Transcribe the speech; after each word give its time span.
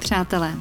přátelé. 0.00 0.54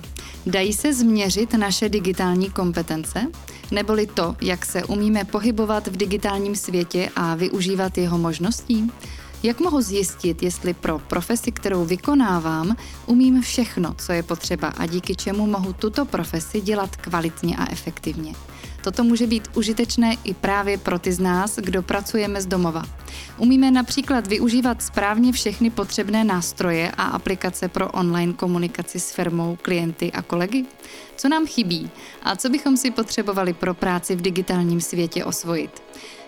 Dají 0.46 0.74
se 0.74 0.94
změřit 0.94 1.54
naše 1.54 1.90
digitální 1.90 2.50
kompetence? 2.50 3.28
Neboli 3.72 4.08
to, 4.08 4.36
jak 4.42 4.66
se 4.66 4.84
umíme 4.84 5.26
pohybovat 5.26 5.88
v 5.88 5.98
digitálním 5.98 6.55
světě 6.55 7.10
a 7.16 7.36
využívat 7.36 7.98
jeho 7.98 8.18
možností? 8.18 8.91
Jak 9.44 9.60
mohu 9.60 9.82
zjistit, 9.82 10.44
jestli 10.44 10.73
pro 10.73 11.00
profesi, 11.00 11.52
kterou 11.52 11.86
vykonávám, 11.86 12.76
umím 13.05 13.41
všechno, 13.41 13.96
co 13.98 14.12
je 14.12 14.23
potřeba 14.23 14.68
a 14.68 14.86
díky 14.86 15.16
čemu 15.16 15.48
mohu 15.48 15.74
tuto 15.74 16.06
profesi 16.06 16.62
dělat 16.62 16.96
kvalitně 16.96 17.58
a 17.58 17.71
efektivně? 17.71 18.34
Toto 18.89 19.03
může 19.03 19.27
být 19.27 19.48
užitečné 19.53 20.16
i 20.23 20.34
právě 20.34 20.77
pro 20.77 20.99
ty 20.99 21.11
z 21.11 21.20
nás, 21.20 21.55
kdo 21.55 21.81
pracujeme 21.81 22.41
z 22.41 22.45
domova. 22.45 22.84
Umíme 23.38 23.71
například 23.71 24.27
využívat 24.27 24.81
správně 24.81 25.31
všechny 25.31 25.70
potřebné 25.70 26.23
nástroje 26.23 26.91
a 26.98 27.03
aplikace 27.03 27.67
pro 27.67 27.91
online 27.91 28.34
komunikaci 28.34 28.99
s 28.99 29.12
firmou, 29.12 29.57
klienty 29.62 30.12
a 30.12 30.21
kolegy? 30.21 30.65
Co 31.15 31.29
nám 31.29 31.48
chybí 31.48 31.89
a 32.23 32.35
co 32.35 32.49
bychom 32.49 32.77
si 32.77 32.91
potřebovali 32.91 33.53
pro 33.53 33.73
práci 33.73 34.15
v 34.15 34.21
digitálním 34.21 34.81
světě 34.81 35.26
osvojit? 35.26 35.81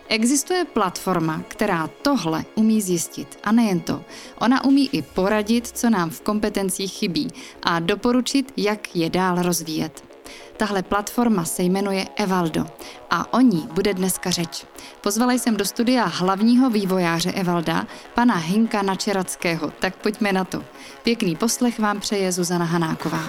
Existuje 0.10 0.66
platforma, 0.66 1.44
která 1.48 1.90
tohle 2.02 2.46
umí 2.56 2.82
zjistit. 2.82 3.40
A 3.44 3.52
nejen 3.52 3.80
to, 3.80 4.04
ona 4.40 4.66
umí 4.66 4.90
i 4.92 5.02
poradit, 5.02 5.68
co 5.68 5.90
nám 5.90 6.10
v 6.10 6.22
kompetencích 6.22 6.92
chybí 6.92 7.28
a 7.64 7.80
doporučit, 7.80 8.54
jak 8.58 8.96
je 8.96 9.10
dál 9.10 9.42
rozvíjet. 9.42 10.11
Tahle 10.58 10.84
platforma 10.84 11.46
se 11.46 11.64
jmenuje 11.64 12.08
Evaldo 12.16 12.66
a 13.10 13.34
o 13.34 13.40
ní 13.40 13.70
bude 13.74 13.94
dneska 13.94 14.30
řeč. 14.30 14.66
Pozvala 15.02 15.34
jsem 15.34 15.58
do 15.58 15.66
studia 15.66 16.06
hlavního 16.06 16.70
vývojáře 16.70 17.32
Evalda, 17.32 17.88
pana 18.14 18.36
Hinka 18.36 18.82
Načerackého, 18.82 19.72
tak 19.80 19.96
pojďme 19.96 20.34
na 20.34 20.44
to. 20.44 20.64
Pěkný 21.04 21.36
poslech 21.36 21.80
vám 21.80 22.00
přeje 22.00 22.32
Zuzana 22.32 22.66
Hanáková. 22.66 23.24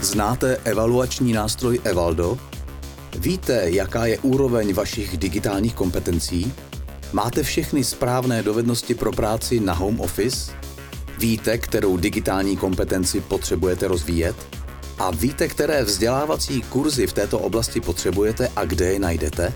Znáte 0.00 0.56
evaluační 0.64 1.32
nástroj 1.32 1.80
Evaldo? 1.84 2.53
Víte, 3.18 3.62
jaká 3.70 4.06
je 4.06 4.18
úroveň 4.18 4.74
vašich 4.74 5.16
digitálních 5.16 5.74
kompetencí? 5.74 6.52
Máte 7.12 7.42
všechny 7.42 7.84
správné 7.84 8.42
dovednosti 8.42 8.94
pro 8.94 9.12
práci 9.12 9.60
na 9.60 9.72
home 9.72 10.00
office? 10.00 10.52
Víte, 11.18 11.58
kterou 11.58 11.96
digitální 11.96 12.56
kompetenci 12.56 13.20
potřebujete 13.20 13.88
rozvíjet? 13.88 14.36
A 14.98 15.10
víte, 15.10 15.48
které 15.48 15.84
vzdělávací 15.84 16.62
kurzy 16.62 17.06
v 17.06 17.12
této 17.12 17.38
oblasti 17.38 17.80
potřebujete 17.80 18.48
a 18.56 18.64
kde 18.64 18.92
je 18.92 18.98
najdete? 18.98 19.52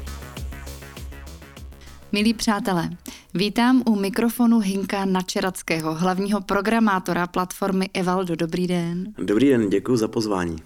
Milí 2.12 2.34
přátelé, 2.34 2.90
vítám 3.34 3.82
u 3.86 3.96
mikrofonu 3.96 4.58
Hinka 4.58 5.04
Načerackého, 5.04 5.94
hlavního 5.94 6.40
programátora 6.40 7.26
platformy 7.26 7.88
Evaldo. 7.94 8.36
Dobrý 8.36 8.66
den. 8.66 9.14
Dobrý 9.18 9.48
den, 9.48 9.70
děkuji 9.70 9.96
za 9.96 10.08
pozvání. 10.08 10.56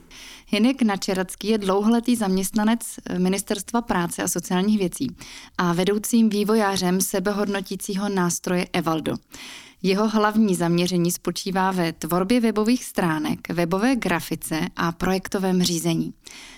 Hinek 0.54 0.82
Načeracký 0.82 1.48
je 1.48 1.58
dlouholetý 1.58 2.16
zaměstnanec 2.16 2.80
Ministerstva 3.18 3.82
práce 3.82 4.22
a 4.22 4.28
sociálních 4.28 4.78
věcí 4.78 5.16
a 5.58 5.72
vedoucím 5.72 6.28
vývojářem 6.28 7.00
sebehodnotícího 7.00 8.08
nástroje 8.08 8.66
Evaldo. 8.72 9.16
Jeho 9.82 10.08
hlavní 10.08 10.54
zaměření 10.54 11.10
spočívá 11.10 11.70
ve 11.70 11.92
tvorbě 11.92 12.40
webových 12.40 12.84
stránek, 12.84 13.48
webové 13.48 13.96
grafice 13.96 14.60
a 14.76 14.92
projektovém 14.92 15.62
řízení. 15.62 16.14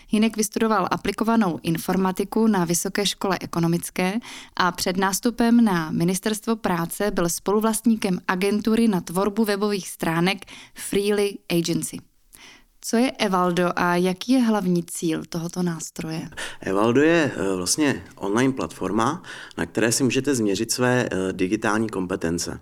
Hinek 0.08 0.36
vystudoval 0.36 0.88
aplikovanou 0.90 1.60
informatiku 1.62 2.46
na 2.46 2.64
Vysoké 2.64 3.06
škole 3.06 3.38
ekonomické 3.40 4.18
a 4.56 4.72
před 4.72 4.96
nástupem 4.96 5.64
na 5.64 5.90
Ministerstvo 5.90 6.56
práce 6.56 7.10
byl 7.10 7.28
spoluvlastníkem 7.28 8.20
agentury 8.28 8.88
na 8.88 9.00
tvorbu 9.00 9.44
webových 9.44 9.88
stránek 9.88 10.44
Freely 10.74 11.34
Agency. 11.50 12.13
Co 12.86 12.96
je 12.96 13.10
Evaldo 13.10 13.70
a 13.76 13.96
jaký 13.96 14.32
je 14.32 14.40
hlavní 14.40 14.84
cíl 14.84 15.22
tohoto 15.28 15.62
nástroje? 15.62 16.28
Evaldo 16.60 17.00
je 17.00 17.30
eh, 17.36 17.56
vlastně 17.56 18.04
online 18.16 18.52
platforma, 18.52 19.22
na 19.58 19.66
které 19.66 19.92
si 19.92 20.04
můžete 20.04 20.34
změřit 20.34 20.72
své 20.72 21.08
eh, 21.12 21.32
digitální 21.32 21.88
kompetence. 21.88 22.60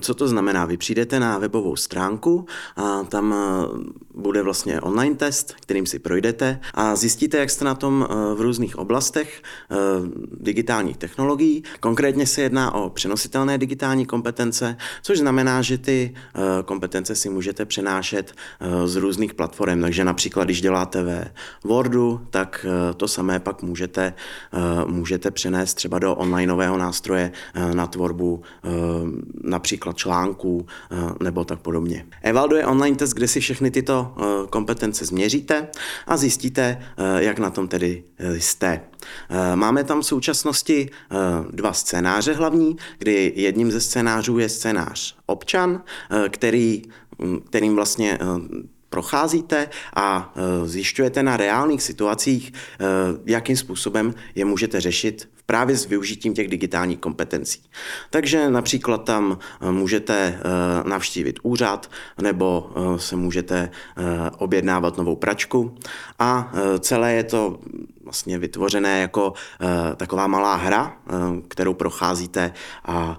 Co 0.00 0.14
to 0.14 0.28
znamená? 0.28 0.64
Vy 0.64 0.76
přijdete 0.76 1.20
na 1.20 1.38
webovou 1.38 1.76
stránku 1.76 2.46
a 2.76 3.02
tam 3.02 3.34
eh, 3.34 3.66
bude 4.14 4.42
vlastně 4.42 4.80
online 4.80 5.16
test, 5.16 5.54
kterým 5.60 5.86
si 5.86 5.98
projdete 5.98 6.60
a 6.74 6.96
zjistíte, 6.96 7.38
jak 7.38 7.50
jste 7.50 7.64
na 7.64 7.74
tom 7.74 8.08
v 8.34 8.40
různých 8.40 8.78
oblastech 8.78 9.42
digitálních 10.40 10.96
technologií. 10.96 11.62
Konkrétně 11.80 12.26
se 12.26 12.42
jedná 12.42 12.74
o 12.74 12.90
přenositelné 12.90 13.58
digitální 13.58 14.06
kompetence, 14.06 14.76
což 15.02 15.18
znamená, 15.18 15.62
že 15.62 15.78
ty 15.78 16.14
kompetence 16.64 17.14
si 17.14 17.28
můžete 17.30 17.66
přenášet 17.66 18.34
z 18.84 18.96
různých 18.96 19.34
platform 19.34 19.49
platform. 19.50 19.80
Takže 19.80 20.04
například, 20.04 20.44
když 20.44 20.60
děláte 20.60 21.02
ve 21.02 21.32
Wordu, 21.64 22.20
tak 22.30 22.66
eh, 22.68 22.94
to 22.94 23.08
samé 23.08 23.40
pak 23.40 23.62
můžete, 23.62 24.14
eh, 24.52 24.84
můžete 24.86 25.30
přenést 25.30 25.74
třeba 25.74 25.98
do 25.98 26.14
onlineového 26.14 26.78
nástroje 26.78 27.32
eh, 27.54 27.74
na 27.74 27.86
tvorbu 27.86 28.42
například 29.44 29.96
článků 29.96 30.66
nebo 31.22 31.44
tak 31.44 31.60
podobně. 31.60 32.06
Evaldo 32.22 32.56
je 32.56 32.66
online 32.66 32.96
test, 32.96 33.12
kde 33.12 33.28
si 33.28 33.40
všechny 33.40 33.70
tyto 33.70 34.14
kompetence 34.50 35.04
změříte 35.04 35.68
a 36.06 36.16
zjistíte, 36.16 36.82
jak 37.18 37.38
na 37.38 37.50
tom 37.50 37.68
tedy 37.68 38.04
jste. 38.38 38.80
Máme 39.54 39.84
tam 39.84 40.00
v 40.00 40.06
současnosti 40.06 40.90
dva 41.50 41.72
scénáře 41.72 42.32
hlavní, 42.32 42.76
kdy 42.98 43.32
jedním 43.36 43.70
ze 43.70 43.80
scénářů 43.80 44.38
je 44.38 44.48
scénář 44.48 45.16
občan, 45.26 45.82
který, 46.30 46.82
kterým 47.48 47.74
vlastně 47.74 48.18
procházíte 48.90 49.68
a 49.96 50.34
e, 50.34 50.68
zjišťujete 50.68 51.22
na 51.22 51.36
reálných 51.36 51.82
situacích, 51.82 52.52
e, 52.52 52.54
jakým 53.26 53.56
způsobem 53.56 54.14
je 54.34 54.44
můžete 54.44 54.80
řešit 54.80 55.30
právě 55.46 55.76
s 55.76 55.86
využitím 55.86 56.34
těch 56.34 56.48
digitálních 56.48 56.98
kompetencí. 56.98 57.62
Takže 58.10 58.50
například 58.50 59.04
tam 59.04 59.38
e, 59.38 59.70
můžete 59.72 60.40
navštívit 60.84 61.38
úřad 61.42 61.90
nebo 62.22 62.70
se 62.96 63.16
můžete 63.16 63.70
objednávat 64.38 64.96
novou 64.96 65.16
pračku 65.16 65.74
a 66.18 66.52
celé 66.80 67.14
je 67.14 67.24
to 67.24 67.58
vlastně 68.04 68.38
vytvořené 68.38 69.00
jako 69.00 69.32
taková 69.96 70.26
malá 70.26 70.54
hra, 70.54 70.96
kterou 71.48 71.74
procházíte 71.74 72.52
a 72.84 73.18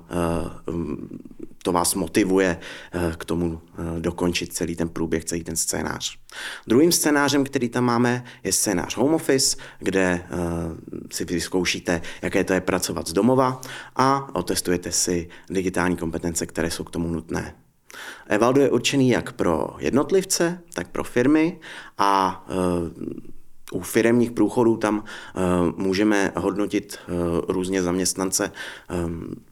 to 1.63 1.71
vás 1.71 1.95
motivuje 1.95 2.59
eh, 2.91 3.13
k 3.17 3.25
tomu 3.25 3.61
eh, 3.61 3.99
dokončit 3.99 4.53
celý 4.53 4.75
ten 4.75 4.89
průběh, 4.89 5.25
celý 5.25 5.43
ten 5.43 5.55
scénář. 5.55 6.17
Druhým 6.67 6.91
scénářem, 6.91 7.43
který 7.43 7.69
tam 7.69 7.83
máme, 7.83 8.23
je 8.43 8.51
scénář 8.51 8.97
home 8.97 9.13
office, 9.13 9.57
kde 9.79 10.01
eh, 10.01 10.27
si 11.11 11.25
vyzkoušíte, 11.25 12.01
jaké 12.21 12.43
to 12.43 12.53
je 12.53 12.61
pracovat 12.61 13.07
z 13.07 13.13
domova 13.13 13.61
a 13.95 14.35
otestujete 14.35 14.91
si 14.91 15.29
digitální 15.49 15.97
kompetence, 15.97 16.45
které 16.45 16.71
jsou 16.71 16.83
k 16.83 16.91
tomu 16.91 17.07
nutné. 17.07 17.55
Evaldo 18.27 18.61
je 18.61 18.69
určený 18.69 19.09
jak 19.09 19.33
pro 19.33 19.67
jednotlivce, 19.79 20.61
tak 20.73 20.87
pro 20.87 21.03
firmy 21.03 21.59
a 21.97 22.45
u 23.71 23.81
firemních 23.81 24.31
průchodů 24.31 24.77
tam 24.77 25.03
můžeme 25.75 26.31
hodnotit 26.35 26.99
různě 27.47 27.83
zaměstnance 27.83 28.51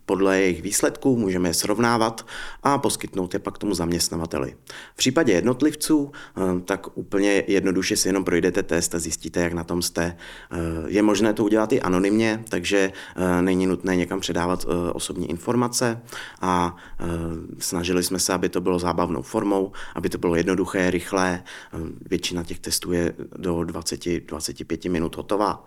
podle 0.09 0.41
jejich 0.41 0.61
výsledků, 0.61 1.17
můžeme 1.17 1.49
je 1.49 1.53
srovnávat 1.53 2.25
a 2.63 2.77
poskytnout 2.77 3.33
je 3.33 3.39
pak 3.39 3.57
tomu 3.57 3.73
zaměstnavateli. 3.73 4.55
V 4.93 4.97
případě 4.97 5.33
jednotlivců, 5.33 6.11
eh, 6.11 6.41
tak 6.65 6.97
úplně 6.97 7.43
jednoduše 7.47 7.97
si 7.97 8.09
jenom 8.09 8.23
projdete 8.23 8.63
test 8.63 8.95
a 8.95 8.99
zjistíte, 8.99 9.39
jak 9.39 9.53
na 9.53 9.63
tom 9.63 9.81
jste. 9.81 10.17
Eh, 10.17 10.57
je 10.87 11.01
možné 11.01 11.33
to 11.33 11.43
udělat 11.43 11.73
i 11.73 11.81
anonymně, 11.81 12.43
takže 12.49 12.91
eh, 12.91 13.41
není 13.41 13.67
nutné 13.67 13.95
někam 13.95 14.19
předávat 14.19 14.65
osobní 14.93 15.29
informace 15.29 16.01
a 16.41 16.75
snažili 17.59 18.03
jsme 18.03 18.19
se, 18.19 18.33
aby 18.33 18.49
to 18.49 18.61
bylo 18.61 18.79
zábavnou 18.79 19.21
formou, 19.21 19.71
aby 19.95 20.09
to 20.09 20.17
bylo 20.17 20.35
jednoduché, 20.35 20.91
rychlé. 20.91 21.43
Většina 22.09 22.43
těch 22.43 22.59
testů 22.59 22.91
je 22.91 23.13
do 23.37 23.55
20-25 23.55 24.89
minut 24.89 25.17
hotová. 25.17 25.65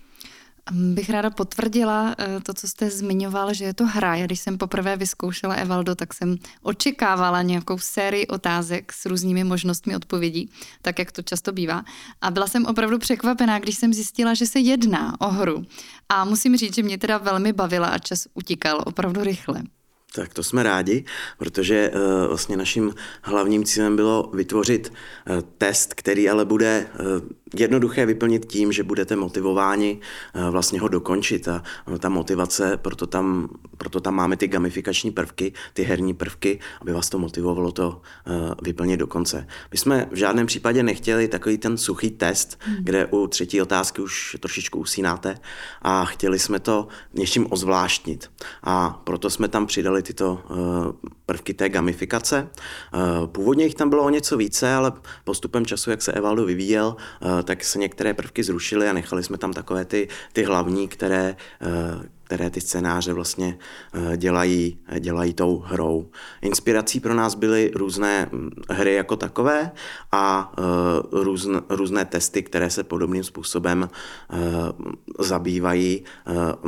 Bych 0.70 1.11
ráda 1.11 1.31
potvrdila 1.31 2.14
eh, 2.19 2.41
to, 2.41 2.55
co 2.55 2.69
jste 2.69 2.91
zmiňoval, 2.91 3.55
že 3.55 3.64
je 3.64 3.75
to 3.75 3.87
hra. 3.87 4.14
Já 4.17 4.26
když 4.26 4.41
jsem 4.41 4.59
poprvé 4.59 4.97
vyzkoušela 4.97 5.55
Evaldo, 5.55 5.94
tak 5.94 6.14
jsem 6.14 6.37
očekávala 6.62 7.43
nějakou 7.43 7.79
sérii 7.79 8.26
otázek 8.26 8.93
s 8.93 9.06
různými 9.06 9.44
možnostmi 9.44 9.97
odpovědí, 9.97 10.50
tak 10.82 10.99
jak 10.99 11.12
to 11.12 11.23
často 11.23 11.53
bývá. 11.53 11.85
A 12.20 12.31
byla 12.31 12.47
jsem 12.47 12.67
opravdu 12.67 12.99
překvapená, 12.99 13.59
když 13.59 13.76
jsem 13.76 13.94
zjistila, 13.94 14.35
že 14.35 14.47
se 14.47 14.61
jedná 14.61 15.20
o 15.20 15.29
hru. 15.29 15.64
A 16.09 16.25
musím 16.25 16.56
říct, 16.56 16.75
že 16.75 16.82
mě 16.82 16.99
teda 16.99 17.19
velmi 17.19 17.53
bavila 17.53 17.88
a 17.88 17.99
čas 17.99 18.29
utíkal 18.35 18.82
opravdu 18.87 19.25
rychle. 19.25 19.62
Tak 20.14 20.35
to 20.35 20.43
jsme 20.43 20.62
rádi, 20.62 21.05
protože 21.38 21.91
uh, 21.91 22.26
vlastně 22.29 22.56
naším 22.56 22.94
hlavním 23.23 23.64
cílem 23.64 23.97
bylo 23.97 24.31
vytvořit 24.35 24.93
uh, 24.93 25.41
test, 25.59 25.94
který 25.94 26.29
ale 26.29 26.44
bude 26.44 26.87
jednoduché 27.54 28.06
vyplnit 28.06 28.46
tím, 28.46 28.72
že 28.72 28.82
budete 28.82 29.16
motivováni 29.16 30.00
eh, 30.34 30.50
vlastně 30.50 30.81
ho 30.81 30.88
dokončit 30.88 31.49
a 31.49 31.62
eh, 31.94 31.99
ta 31.99 32.08
motivace, 32.08 32.76
proto 32.76 33.06
tam, 33.06 33.49
proto 33.76 34.00
tam 34.00 34.14
máme 34.14 34.37
ty 34.37 34.49
gamifikační 34.49 35.10
prvky, 35.10 35.52
ty 35.72 35.82
herní 35.82 36.14
prvky, 36.14 36.58
aby 36.81 36.93
vás 36.93 37.08
to 37.08 37.19
motivovalo 37.19 37.72
to 37.72 38.00
eh, 38.26 38.31
vyplnit 38.62 39.00
do 39.00 39.06
konce. 39.06 39.46
My 39.72 39.78
jsme 39.78 40.08
v 40.10 40.16
žádném 40.16 40.46
případě 40.46 40.82
nechtěli 40.82 41.28
takový 41.28 41.58
ten 41.58 41.76
suchý 41.76 42.10
test, 42.10 42.58
hmm. 42.60 42.76
kde 42.81 43.06
u 43.06 43.26
třetí 43.26 43.62
otázky 43.62 44.02
už 44.02 44.37
trošičku 44.40 44.78
usínáte 44.78 45.38
a 45.82 46.04
chtěli 46.04 46.38
jsme 46.38 46.60
to 46.60 46.88
něčím 47.14 47.46
ozvláštnit. 47.50 48.31
A 48.62 49.00
proto 49.04 49.31
jsme 49.31 49.49
tam 49.49 49.66
přidali 49.66 50.02
tyto 50.02 50.43
prvky 51.26 51.54
té 51.54 51.69
gamifikace. 51.69 52.49
Původně 53.26 53.64
jich 53.64 53.75
tam 53.75 53.90
bylo 53.90 54.02
o 54.02 54.10
něco 54.10 54.37
více, 54.37 54.75
ale 54.75 54.93
postupem 55.25 55.66
času, 55.66 55.90
jak 55.90 56.02
se 56.02 56.12
Evaldo 56.12 56.44
vyvíjel, 56.44 56.96
tak 57.43 57.65
se 57.65 57.79
některé 57.79 58.15
prvky 58.15 58.43
zrušily 58.43 58.89
a 58.89 58.93
nechali 58.93 59.23
jsme 59.23 59.39
tam 59.39 59.53
takové 59.53 59.85
ty, 59.85 60.09
ty 60.33 60.44
hlavní, 60.44 60.89
které, 60.89 61.37
eh, 61.62 61.67
které 62.32 62.50
ty 62.50 62.61
scénáře 62.61 63.12
vlastně 63.12 63.58
eh, 63.94 64.17
dělají, 64.17 64.79
dělají 65.00 65.34
tou 65.34 65.58
hrou. 65.58 66.11
Inspirací 66.43 67.00
pro 67.00 67.14
nás 67.14 67.34
byly 67.34 67.70
různé 67.75 68.29
hm, 68.32 68.50
hry 68.70 68.94
jako 68.94 69.17
takové 69.17 69.73
a 70.12 70.52
eh, 70.58 70.62
různ, 71.12 71.56
různé 71.69 72.05
testy, 72.05 72.43
které 72.43 72.70
se 72.70 72.84
podobným 72.84 73.25
způsobem 73.25 73.90
zabývají, 75.19 76.05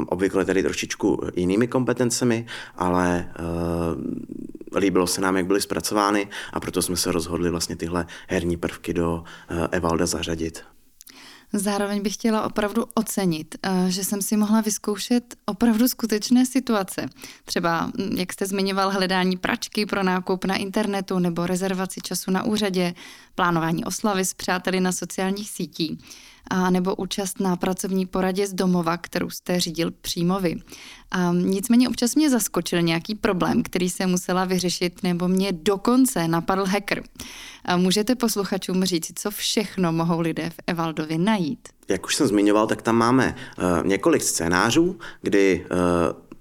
obvykle 0.07 0.45
tedy 0.45 0.63
trošičku 0.63 1.21
jinými 1.37 1.69
kompetencemi, 1.69 2.47
ale 2.77 3.33
líbilo 4.77 5.07
se 5.07 5.21
nám, 5.21 5.37
jak 5.37 5.47
byly 5.47 5.61
zpracovány 5.61 6.29
a 6.53 6.61
proto 6.61 6.83
jsme 6.83 6.97
se 6.97 7.13
rozhodli 7.13 7.51
vlastně 7.51 7.77
tyhle 7.77 8.07
herní 8.29 8.57
prvky 8.57 8.95
do 8.95 9.25
Evalda 9.71 10.07
zařadit. 10.07 10.65
Zároveň 11.57 12.03
bych 12.03 12.15
chtěla 12.15 12.43
opravdu 12.43 12.85
ocenit, 12.95 13.55
eh, 13.63 13.85
že 13.89 14.05
jsem 14.05 14.23
si 14.23 14.37
mohla 14.37 14.61
vyzkoušet 14.61 15.37
opravdu 15.47 15.89
skutečné 15.89 16.47
situace. 16.47 17.09
Třeba, 17.45 17.85
hm, 17.87 18.17
jak 18.17 18.33
jste 18.33 18.47
zmiňoval, 18.47 18.91
hledání 18.91 19.37
pračky 19.37 19.87
pro 19.87 20.03
nákup 20.03 20.45
na 20.45 20.57
internetu 20.57 21.19
nebo 21.19 21.47
rezervaci 21.47 22.01
času 22.01 22.31
na 22.31 22.43
úřadě, 22.43 22.95
plánování 23.35 23.85
oslavy 23.85 24.25
s 24.25 24.35
přáteli 24.35 24.81
na 24.81 24.93
sociálních 24.93 25.51
sítích 25.51 25.99
a 26.51 26.71
nebo 26.71 26.95
účast 26.95 27.41
na 27.41 27.57
pracovní 27.57 28.07
poradě 28.07 28.47
z 28.47 28.53
domova, 28.53 28.97
kterou 28.97 29.31
jste 29.31 29.61
řídil 29.61 29.91
přímo 29.91 30.41
vy. 30.41 30.57
A 31.11 31.33
nicméně 31.33 31.89
občas 31.89 32.15
mě 32.15 32.31
zaskočil 32.31 32.83
nějaký 32.83 33.15
problém, 33.15 33.63
který 33.63 33.91
se 33.91 34.07
musela 34.07 34.45
vyřešit, 34.45 35.03
nebo 35.03 35.29
mě 35.29 35.53
dokonce 35.53 36.29
napadl 36.29 36.65
hacker. 36.65 37.03
A 37.65 37.77
můžete 37.77 38.15
posluchačům 38.15 38.85
říct, 38.85 39.13
co 39.21 39.31
všechno 39.31 39.93
mohou 39.93 40.21
lidé 40.21 40.51
v 40.51 40.55
Evaldovi 40.67 41.19
najít? 41.19 41.69
Jak 41.89 42.07
už 42.07 42.15
jsem 42.15 42.27
zmiňoval, 42.27 42.67
tak 42.67 42.83
tam 42.83 42.97
máme 42.97 43.35
uh, 43.59 43.87
několik 43.87 44.23
scénářů, 44.23 44.99
kdy 45.23 45.67
uh, 45.71 45.79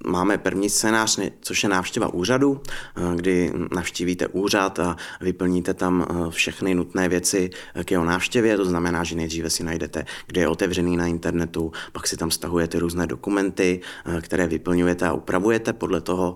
máme 0.07 0.37
první 0.37 0.69
scénář, 0.69 1.19
což 1.41 1.63
je 1.63 1.69
návštěva 1.69 2.13
úřadu, 2.13 2.61
eh, 2.95 3.15
kdy 3.15 3.53
navštívíte 3.75 4.27
úřad 4.27 4.79
a 4.79 4.97
vyplníte 5.21 5.73
tam 5.73 6.05
eh, 6.09 6.31
všechny 6.31 6.75
nutné 6.75 7.09
věci 7.09 7.49
k 7.83 7.91
jeho 7.91 8.05
návštěvě. 8.05 8.57
To 8.57 8.65
znamená, 8.65 9.03
že 9.03 9.15
nejdříve 9.15 9.49
si 9.49 9.63
najdete, 9.63 10.05
kde 10.27 10.41
je 10.41 10.47
otevřený 10.47 10.97
na 10.97 11.07
internetu, 11.07 11.71
pak 11.91 12.07
si 12.07 12.17
tam 12.17 12.31
stahujete 12.31 12.79
různé 12.79 13.07
dokumenty, 13.07 13.81
eh, 14.05 14.21
které 14.21 14.47
vyplňujete 14.47 15.07
a 15.07 15.13
upravujete 15.13 15.73
podle 15.73 16.01
toho, 16.01 16.35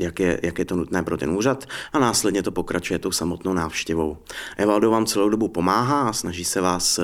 jak 0.00 0.20
je, 0.20 0.40
jak 0.42 0.58
je 0.58 0.64
to 0.64 0.76
nutné 0.76 1.02
pro 1.02 1.16
ten 1.16 1.30
úřad 1.30 1.66
a 1.92 1.98
následně 1.98 2.42
to 2.42 2.52
pokračuje 2.52 2.98
tou 2.98 3.10
samotnou 3.10 3.52
návštěvou. 3.52 4.18
Evaldo 4.56 4.90
vám 4.90 5.06
celou 5.06 5.28
dobu 5.28 5.48
pomáhá 5.48 6.08
a 6.08 6.12
snaží 6.12 6.44
se 6.44 6.60
vás 6.60 7.00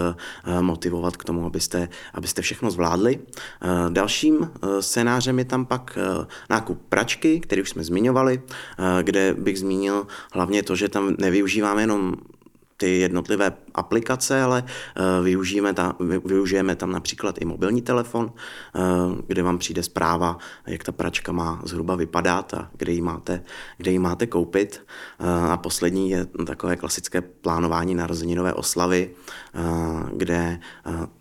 motivovat 0.61 1.17
k 1.17 1.25
tomu, 1.25 1.47
abyste, 1.47 1.89
abyste 2.15 2.43
všechno 2.43 2.71
zvládli. 2.71 3.19
Dalším 3.89 4.51
scénářem 4.81 5.36
je 5.39 5.45
tam 5.45 5.67
pak 5.67 5.99
eh, 5.99 6.27
nákup 6.51 6.83
pračky, 6.89 7.41
který 7.41 7.63
už 7.63 7.71
jsme 7.71 7.85
zmiňovali, 7.85 8.41
eh, 8.43 9.03
kde 9.03 9.35
bych 9.39 9.59
zmínil 9.59 10.07
hlavně 10.33 10.63
to, 10.63 10.77
že 10.77 10.89
tam 10.89 11.15
nevyužíváme 11.19 11.83
jenom 11.83 12.15
ty 12.77 12.99
jednotlivé 12.99 13.53
aplikace, 13.75 14.43
ale 14.43 14.65
eh, 14.67 15.23
využijeme 15.23 15.75
tam, 15.75 15.95
využijeme 16.25 16.77
tam 16.77 16.93
například 16.93 17.43
i 17.43 17.45
mobilní 17.45 17.83
telefon, 17.83 18.33
eh, 18.33 18.81
kde 19.27 19.43
vám 19.43 19.59
přijde 19.59 19.83
zpráva, 19.83 20.39
jak 20.67 20.85
ta 20.85 20.93
pračka 20.93 21.33
má 21.33 21.63
zhruba 21.65 21.97
vypadat 21.97 22.55
a 22.55 22.71
kde 22.77 22.93
ji 22.93 23.01
máte, 23.01 23.43
kde 23.77 23.91
ji 23.91 23.99
máte 23.99 24.27
koupit. 24.27 24.83
Eh, 25.21 25.51
a 25.51 25.57
poslední 25.57 26.11
je 26.11 26.27
takové 26.47 26.77
klasické 26.77 27.21
plánování 27.21 27.95
narozeninové 27.95 28.53
oslavy, 28.53 29.11
kde 30.13 30.61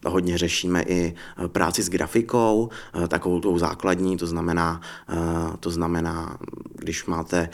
hodně 0.05 0.37
řešíme 0.37 0.83
i 0.87 1.15
práci 1.47 1.83
s 1.83 1.89
grafikou, 1.89 2.69
takovou 3.07 3.39
tou 3.39 3.57
základní, 3.57 4.17
to 4.17 4.27
znamená, 4.27 4.81
to 5.59 5.69
znamená, 5.69 6.37
když 6.75 7.05
máte 7.05 7.49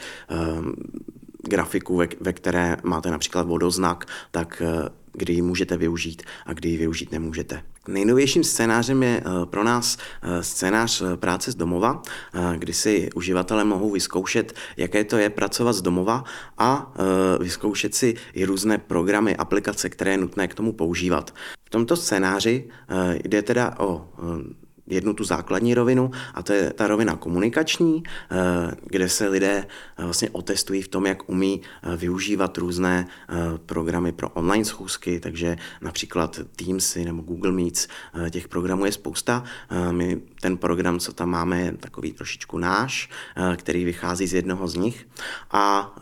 grafiku, 1.42 1.96
ve, 1.96 2.08
ve 2.20 2.32
které 2.32 2.76
máte 2.82 3.10
například 3.10 3.46
vodoznak, 3.46 4.04
tak 4.30 4.62
eh, 4.64 4.88
kdy 5.12 5.32
ji 5.32 5.42
můžete 5.42 5.76
využít 5.76 6.22
a 6.46 6.52
kdy 6.52 6.68
ji 6.68 6.76
využít 6.76 7.12
nemůžete. 7.12 7.62
Nejnovějším 7.88 8.44
scénářem 8.44 9.02
je 9.02 9.20
eh, 9.20 9.46
pro 9.46 9.64
nás 9.64 9.98
eh, 10.22 10.42
scénář 10.42 11.02
práce 11.16 11.52
z 11.52 11.54
domova, 11.54 12.02
kdy 12.56 12.72
si 12.72 13.10
uživatelé 13.14 13.64
mohou 13.64 13.90
vyzkoušet, 13.90 14.54
jaké 14.76 15.04
to 15.04 15.16
je 15.16 15.30
pracovat 15.30 15.72
z 15.72 15.82
domova 15.82 16.24
a 16.58 16.94
vyzkoušet 17.40 17.94
si 17.94 18.14
i 18.32 18.44
různé 18.44 18.78
programy, 18.78 19.36
aplikace, 19.36 19.88
které 19.88 20.10
je 20.10 20.18
nutné 20.18 20.48
k 20.48 20.54
tomu 20.54 20.72
používat. 20.72 21.34
V 21.64 21.70
tomto 21.70 21.96
scénáři 21.96 22.68
jde 23.24 23.42
teda 23.42 23.74
o 23.78 24.08
jednu 24.92 25.14
tu 25.14 25.24
základní 25.24 25.74
rovinu 25.74 26.10
a 26.34 26.42
to 26.42 26.52
je 26.52 26.72
ta 26.72 26.86
rovina 26.86 27.16
komunikační, 27.16 28.02
eh, 28.06 28.36
kde 28.84 29.08
se 29.08 29.28
lidé 29.28 29.66
eh, 29.98 30.04
vlastně 30.04 30.30
otestují 30.30 30.82
v 30.82 30.88
tom, 30.88 31.06
jak 31.06 31.28
umí 31.28 31.60
eh, 31.82 31.96
využívat 31.96 32.58
různé 32.58 33.06
programy 33.66 34.12
pro 34.12 34.28
online 34.28 34.64
schůzky, 34.64 35.20
takže 35.20 35.56
například 35.80 36.40
Teamsy 36.56 37.04
nebo 37.04 37.22
Google 37.22 37.52
Meets, 37.52 37.88
těch 38.30 38.48
programů 38.48 38.84
je 38.84 38.92
spousta. 38.92 39.44
My 39.90 40.20
ten 40.40 40.56
program, 40.56 40.98
co 40.98 41.12
tam 41.12 41.30
máme, 41.30 41.60
je 41.60 41.72
takový 41.72 42.12
trošičku 42.12 42.58
náš, 42.58 43.10
který 43.56 43.84
vychází 43.84 44.26
z 44.26 44.34
jednoho 44.34 44.68
z 44.68 44.74
nich 44.74 45.08
a 45.50 45.94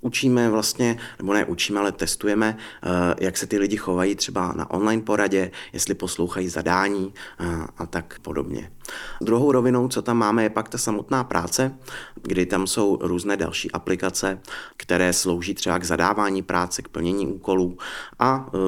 učíme 0.00 0.50
vlastně, 0.50 0.96
nebo 1.18 1.32
ne 1.34 1.44
učíme, 1.44 1.80
ale 1.80 1.92
testujeme, 1.92 2.56
eh, 2.82 2.88
jak 3.20 3.36
se 3.36 3.46
ty 3.46 3.58
lidi 3.58 3.76
chovají 3.76 4.14
třeba 4.14 4.52
na 4.56 4.70
online 4.70 5.02
poradě, 5.02 5.50
jestli 5.72 5.94
poslouchají 5.94 6.48
zadání 6.48 7.14
eh, 7.40 7.46
a 7.78 7.86
tak 7.86 8.18
podobně. 8.22 8.72
Druhou 9.20 9.52
rovinou, 9.52 9.88
co 9.88 10.02
tam 10.02 10.16
máme, 10.16 10.42
je 10.42 10.50
pak 10.50 10.68
ta 10.68 10.78
samotná 10.78 11.24
práce, 11.24 11.74
kdy 12.22 12.46
tam 12.46 12.66
jsou 12.66 12.98
různé 13.00 13.36
další 13.36 13.70
aplikace, 13.70 14.40
které 14.76 15.12
slouží 15.12 15.54
třeba 15.54 15.78
k 15.78 15.84
zadávání 15.84 16.42
práce, 16.42 16.82
k 16.82 16.88
plnění 16.88 17.26
úkolů 17.26 17.78
a 18.18 18.46
eh, 18.48 18.58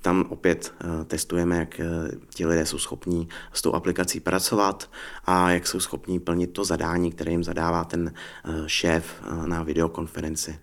tam 0.00 0.24
opět 0.28 0.74
testujeme, 1.06 1.56
jak 1.56 1.80
ti 2.34 2.46
lidé 2.46 2.66
jsou 2.66 2.78
schopní 2.78 3.28
s 3.52 3.62
tou 3.62 3.72
aplikací 3.72 4.20
pracovat 4.20 4.90
a 5.24 5.50
jak 5.50 5.66
jsou 5.66 5.80
schopní 5.80 6.20
plnit 6.20 6.52
to 6.52 6.64
zadání, 6.64 7.12
které 7.12 7.30
jim 7.30 7.44
zadává 7.44 7.84
ten 7.84 8.12
šéf 8.66 9.22
na 9.46 9.62
videokonferenci. 9.62 10.58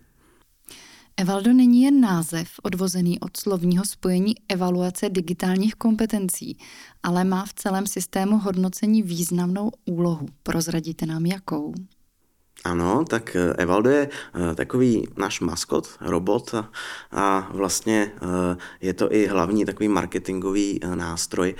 Evaldo 1.17 1.53
není 1.53 1.81
jen 1.81 2.01
název 2.01 2.49
odvozený 2.63 3.19
od 3.19 3.37
slovního 3.37 3.85
spojení 3.85 4.35
evaluace 4.49 5.09
digitálních 5.09 5.75
kompetencí, 5.75 6.57
ale 7.03 7.23
má 7.23 7.45
v 7.45 7.53
celém 7.53 7.87
systému 7.87 8.37
hodnocení 8.37 9.03
významnou 9.03 9.71
úlohu. 9.85 10.25
Prozradíte 10.43 11.05
nám 11.05 11.25
jakou? 11.25 11.73
Ano, 12.63 13.05
tak 13.05 13.35
eh, 13.35 13.53
Evaldo 13.57 13.89
je 13.89 14.09
eh, 14.09 14.55
takový 14.55 15.07
náš 15.17 15.39
maskot, 15.41 15.89
robot 16.01 16.55
a, 17.11 17.49
vlastně 17.53 18.11
eh, 18.15 18.57
je 18.81 18.93
to 18.93 19.13
i 19.13 19.27
hlavní 19.27 19.65
takový 19.65 19.87
marketingový 19.87 20.79
nástroj, 20.95 21.55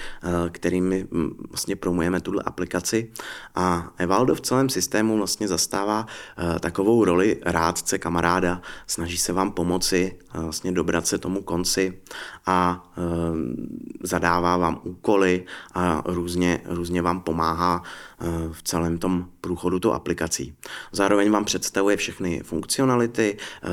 kterým 0.52 0.86
my 0.88 1.08
hm, 1.12 1.46
vlastně 1.50 1.76
promujeme 1.76 2.22
tuhle 2.22 2.44
aplikaci. 2.46 3.12
A 3.56 3.92
Evaldo 3.98 4.36
v 4.36 4.42
celém 4.42 4.70
systému 4.70 5.18
vlastně 5.18 5.48
zastává 5.48 6.06
takovou 6.60 7.06
roli 7.06 7.40
rádce, 7.46 7.98
kamaráda, 7.98 8.62
snaží 8.88 9.18
se 9.18 9.34
vám 9.34 9.52
pomoci 9.52 10.20
vlastně 10.34 10.72
dobrat 10.72 11.08
se 11.08 11.18
tomu 11.18 11.42
konci 11.42 12.02
a 12.46 12.92
zadává 14.04 14.58
vám 14.58 14.80
úkoly 14.84 15.46
a 15.74 16.04
různě, 16.06 16.62
různě 16.66 17.02
vám 17.02 17.22
pomáhá 17.22 17.84
v 18.52 18.64
celém 18.64 18.98
tom 18.98 19.30
průchodu 19.42 19.80
tou 19.80 19.92
aplikací. 19.92 20.56
Zároveň 20.92 21.32
vám 21.32 21.46
představuje 21.46 21.98
všechny 21.98 22.42
funkcionality, 22.44 23.38
eh, 23.38 23.68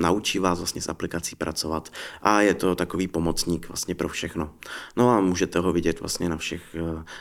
naučí 0.00 0.38
vás 0.38 0.58
vlastně 0.58 0.82
s 0.82 0.88
aplikací 0.88 1.36
pracovat 1.36 1.92
a 2.22 2.40
je 2.40 2.54
to 2.54 2.74
takový 2.74 3.08
pomocník 3.08 3.68
vlastně 3.68 3.94
pro 3.94 4.08
všechno. 4.08 4.50
No 4.96 5.10
a 5.10 5.20
můžete 5.20 5.58
ho 5.58 5.72
vidět 5.72 6.00
vlastně 6.00 6.28
na 6.28 6.36
všech 6.36 6.76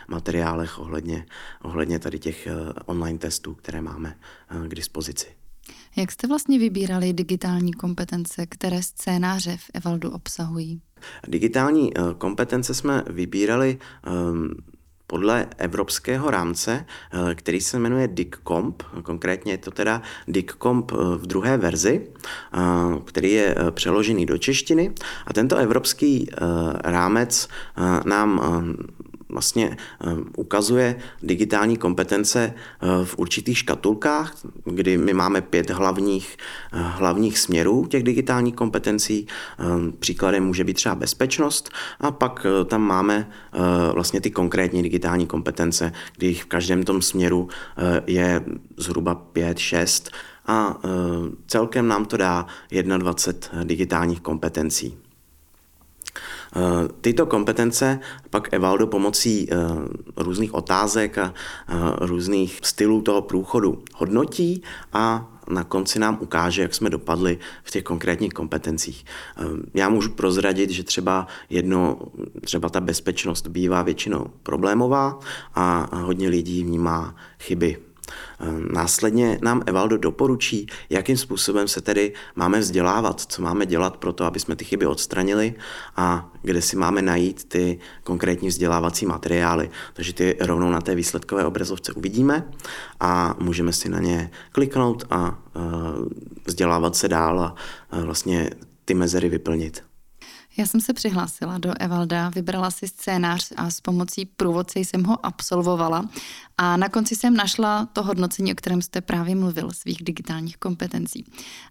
materiálech 0.08 0.80
ohledně, 0.80 1.26
ohledně 1.62 2.00
tady 2.00 2.20
těch 2.20 2.48
online 2.86 3.20
testů, 3.20 3.54
které 3.54 3.82
máme 3.82 4.18
k 4.68 4.76
dispozici. 4.76 5.47
Jak 5.98 6.12
jste 6.12 6.28
vlastně 6.28 6.60
vybírali 6.60 7.14
digitální 7.14 7.74
kompetence, 7.74 8.46
které 8.46 8.84
scénáře 8.84 9.58
v 9.58 9.72
Evaldu 9.74 10.12
obsahují? 10.12 10.82
Digitální 11.28 11.98
eh, 11.98 12.02
kompetence 12.18 12.74
jsme 12.74 13.04
vybírali 13.10 13.78
um, 14.08 14.50
podle 15.08 15.48
evropského 15.58 16.32
rámce, 16.32 16.86
eh, 16.86 17.36
který 17.36 17.62
se 17.62 17.80
jmenuje 17.80 18.08
DICCOMP, 18.08 18.84
konkrétně 19.04 19.54
je 19.54 19.58
to 19.58 19.72
teda 19.72 20.02
DICCOMP 20.28 20.92
v 20.92 21.28
druhé 21.28 21.58
verzi, 21.58 22.08
který 23.06 23.32
je 23.32 23.56
přeložený 23.72 24.26
do 24.26 24.38
češtiny 24.38 24.94
a 25.28 25.34
tento 25.34 25.56
evropský 25.56 26.30
rámec 26.84 27.48
nám 28.06 28.42
vlastně 29.30 29.78
eh, 29.78 30.08
ukazuje 30.38 30.96
digitální 31.24 31.78
kompetence 31.78 32.54
eh, 32.54 33.06
v 33.06 33.18
určitých 33.18 33.58
škatulkách, 33.58 34.36
kdy 34.66 34.98
my 34.98 35.14
máme 35.14 35.42
pět 35.42 35.70
hlavních, 35.70 36.38
eh, 36.74 36.80
hlavních 36.82 37.40
směrů 37.40 37.86
těch 37.86 38.04
digitálních 38.04 38.56
kompetencí. 38.56 39.28
Příkladem 40.00 40.46
může 40.46 40.64
být 40.64 40.74
třeba 40.74 40.96
bezpečnost 40.96 41.70
a 42.00 42.12
pak 42.12 42.46
tam 42.66 42.82
máme 42.82 43.30
vlastně 43.94 44.22
ty 44.22 44.32
konkrétní 44.32 44.84
digitální 44.84 45.28
kompetence, 45.28 45.92
kdy 46.18 46.34
v 46.34 46.46
každém 46.46 46.84
tom 46.84 47.02
směru 47.02 47.50
je 48.08 48.44
zhruba 48.78 49.16
pět, 49.16 49.58
šest 49.58 50.12
a 50.46 50.78
celkem 51.48 51.88
nám 51.88 52.06
to 52.06 52.18
dá 52.18 52.46
21 52.98 53.64
digitálních 53.64 54.22
kompetencí. 54.22 54.98
Eh, 56.56 56.88
tyto 57.02 57.26
kompetence 57.26 58.00
pak 58.30 58.54
Evaldo 58.54 58.88
pomocí 58.88 59.48
eh, 59.52 59.56
různých 60.18 60.54
otázek 60.54 61.18
a 61.18 61.34
eh, 61.68 61.74
různých 62.00 62.60
stylů 62.64 63.02
toho 63.02 63.22
průchodu 63.22 63.84
hodnotí 63.96 64.64
a 64.94 65.34
na 65.50 65.64
konci 65.64 66.00
nám 66.00 66.18
ukáže, 66.22 66.62
jak 66.62 66.76
jsme 66.76 66.90
dopadli 66.90 67.38
v 67.64 67.72
těch 67.72 67.84
konkrétních 67.84 68.34
kompetencích. 68.34 69.06
Já 69.74 69.90
můžu 69.90 70.10
prozradit, 70.10 70.70
že 70.70 70.84
třeba 70.84 71.28
jedno, 71.50 72.00
třeba 72.42 72.70
ta 72.70 72.80
bezpečnost 72.80 73.48
bývá 73.48 73.82
většinou 73.82 74.28
problémová 74.44 75.20
a 75.56 75.96
hodně 75.96 76.30
lidí 76.30 76.64
vnímá 76.64 77.16
chyby 77.40 77.78
následně 78.74 79.40
nám 79.42 79.64
Evaldo 79.66 79.98
doporučí, 79.98 80.68
jakým 80.90 81.18
způsobem 81.18 81.68
se 81.68 81.82
tedy 81.82 82.14
máme 82.36 82.60
vzdělávat, 82.60 83.22
co 83.22 83.42
máme 83.42 83.66
dělat 83.66 83.98
pro 83.98 84.14
to, 84.14 84.26
aby 84.26 84.40
jsme 84.40 84.56
ty 84.56 84.66
chyby 84.66 84.86
odstranili 84.86 85.56
a 85.96 86.32
kde 86.42 86.62
si 86.62 86.76
máme 86.76 87.02
najít 87.02 87.44
ty 87.44 87.80
konkrétní 88.04 88.48
vzdělávací 88.48 89.06
materiály. 89.06 89.70
Takže 89.94 90.14
ty 90.14 90.38
rovnou 90.40 90.70
na 90.70 90.82
té 90.82 90.96
výsledkové 90.96 91.46
obrazovce 91.46 91.94
uvidíme 91.94 92.52
a 93.00 93.36
můžeme 93.40 93.74
si 93.74 93.90
na 93.90 94.00
ně 94.00 94.32
kliknout 94.52 95.04
a 95.10 95.40
ehm, 95.56 96.10
vzdělávat 96.46 96.96
se 96.96 97.08
dál 97.08 97.40
a 97.40 97.56
vlastně 97.92 98.50
ty 98.86 98.94
mezery 98.94 99.30
vyplnit. 99.30 99.87
Já 100.58 100.66
jsem 100.66 100.82
se 100.82 100.94
přihlásila 100.94 101.58
do 101.58 101.74
Evalda, 101.80 102.30
vybrala 102.30 102.72
si 102.72 102.88
scénář 102.88 103.54
a 103.56 103.70
s 103.70 103.82
pomocí 103.82 104.26
průvodce 104.26 104.80
jsem 104.80 105.04
ho 105.04 105.26
absolvovala 105.26 106.10
a 106.58 106.78
na 106.78 106.90
konci 106.90 107.16
jsem 107.16 107.34
našla 107.34 107.86
to 107.86 108.04
hodnocení, 108.04 108.52
o 108.52 108.56
kterém 108.56 108.82
jste 108.82 109.02
právě 109.02 109.36
mluvil, 109.36 109.72
svých 109.72 110.04
digitálních 110.04 110.58
kompetencí. 110.58 111.26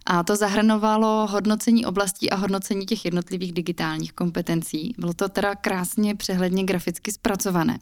A 0.05 0.23
to 0.23 0.35
zahrnovalo 0.35 1.27
hodnocení 1.27 1.85
oblastí 1.85 2.29
a 2.29 2.35
hodnocení 2.35 2.85
těch 2.85 3.05
jednotlivých 3.05 3.53
digitálních 3.53 4.13
kompetencí. 4.13 4.95
Bylo 4.97 5.13
to 5.13 5.29
teda 5.29 5.55
krásně, 5.55 6.15
přehledně 6.15 6.63
graficky 6.63 7.11
zpracované. 7.11 7.79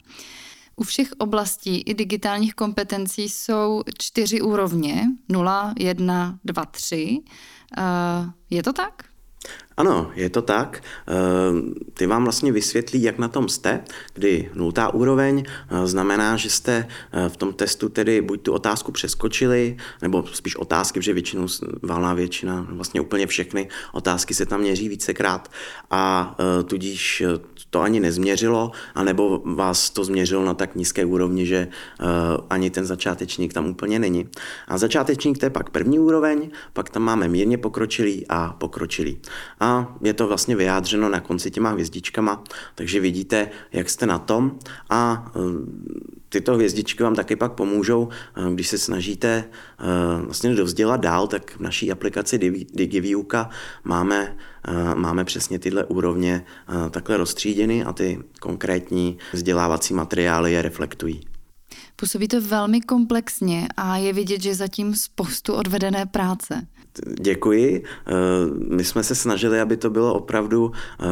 U 0.76 0.84
všech 0.84 1.12
oblastí 1.18 1.80
i 1.80 1.94
digitálních 1.94 2.54
kompetencí 2.54 3.28
jsou 3.28 3.82
čtyři 3.98 4.40
úrovně, 4.40 5.06
0, 5.28 5.74
1, 5.78 6.38
2, 6.44 6.64
3. 6.64 7.20
Je 8.50 8.62
to 8.62 8.72
tak? 8.72 9.15
Ano, 9.76 10.10
je 10.14 10.30
to 10.30 10.42
tak. 10.42 10.82
Eh, 11.08 11.12
ty 11.94 12.06
vám 12.06 12.24
vlastně 12.24 12.52
vysvětlí, 12.52 13.02
jak 13.02 13.18
na 13.18 13.28
tom 13.28 13.48
jste, 13.48 13.84
kdy 14.14 14.50
nultá 14.54 14.94
úroveň 14.94 15.44
eh, 15.46 15.86
znamená, 15.86 16.36
že 16.36 16.50
jste 16.50 16.88
eh, 17.12 17.28
v 17.28 17.36
tom 17.36 17.52
testu 17.52 17.88
tedy 17.88 18.20
buď 18.20 18.42
tu 18.42 18.52
otázku 18.52 18.92
přeskočili, 18.92 19.76
nebo 20.02 20.24
spíš 20.32 20.56
otázky, 20.56 21.00
protože 21.00 21.12
většinou 21.12 21.46
valná 21.82 22.14
většina, 22.14 22.66
vlastně 22.70 23.00
úplně 23.00 23.26
všechny 23.26 23.68
otázky 23.92 24.34
se 24.34 24.46
tam 24.46 24.60
měří 24.60 24.88
vícekrát 24.88 25.50
a 25.90 26.36
tudíž 26.66 27.22
to 27.70 27.80
ani 27.80 28.00
nezměřilo, 28.00 28.70
anebo 28.94 29.42
vás 29.44 29.90
to 29.90 30.04
změřilo 30.04 30.44
na 30.44 30.54
tak 30.54 30.76
nízké 30.76 31.04
úrovni, 31.04 31.46
že 31.46 31.68
ani 32.50 32.70
ten 32.70 32.86
začátečník 32.86 33.52
tam 33.52 33.66
úplně 33.66 33.98
není. 33.98 34.28
A 34.68 34.78
začátečník 34.78 35.38
to 35.38 35.46
je 35.46 35.50
pak 35.50 35.70
první 35.70 35.98
úroveň, 35.98 36.50
pak 36.72 36.90
tam 36.90 37.02
máme 37.02 37.28
mírně 37.28 37.58
pokročilý 37.58 38.26
a 38.28 38.52
pokročilý. 38.58 39.18
A 39.60 39.96
je 40.02 40.14
to 40.14 40.28
vlastně 40.28 40.56
vyjádřeno 40.56 41.08
na 41.08 41.20
konci 41.20 41.50
těma 41.50 41.70
hvězdičkama, 41.70 42.44
takže 42.74 43.00
vidíte, 43.00 43.50
jak 43.72 43.90
jste 43.90 44.06
na 44.06 44.18
tom 44.18 44.58
a 44.90 45.32
e, 45.36 45.40
tyto 46.28 46.54
hvězdičky 46.54 47.02
vám 47.02 47.14
taky 47.14 47.36
pak 47.36 47.52
pomůžou, 47.52 48.08
e, 48.08 48.54
když 48.54 48.68
se 48.68 48.78
snažíte 48.78 49.28
e, 49.28 49.44
vlastně 50.22 50.54
dovzdělat 50.54 51.00
dál, 51.00 51.26
tak 51.26 51.56
v 51.56 51.60
naší 51.60 51.92
aplikaci 51.92 52.38
DigiViewka 52.72 53.50
máme, 53.84 54.36
máme 54.94 55.24
přesně 55.24 55.58
tyhle 55.58 55.84
úrovně 55.84 56.44
takhle 56.90 57.16
rozstříděny 57.16 57.84
a 57.84 57.92
ty 57.92 58.18
konkrétní 58.40 59.18
vzdělávací 59.32 59.94
materiály 59.94 60.52
je 60.52 60.62
reflektují. 60.62 61.35
Působí 61.96 62.28
to 62.28 62.40
velmi 62.40 62.80
komplexně 62.80 63.68
a 63.76 63.96
je 63.96 64.12
vidět, 64.12 64.42
že 64.42 64.54
zatím 64.54 64.94
spoustu 64.94 65.54
odvedené 65.54 66.06
práce. 66.06 66.66
Děkuji. 67.20 67.84
Eh, 68.06 68.12
my 68.74 68.84
jsme 68.84 69.02
se 69.02 69.14
snažili, 69.14 69.60
aby 69.60 69.76
to 69.76 69.90
bylo 69.90 70.14
opravdu, 70.14 70.72
eh, 71.00 71.04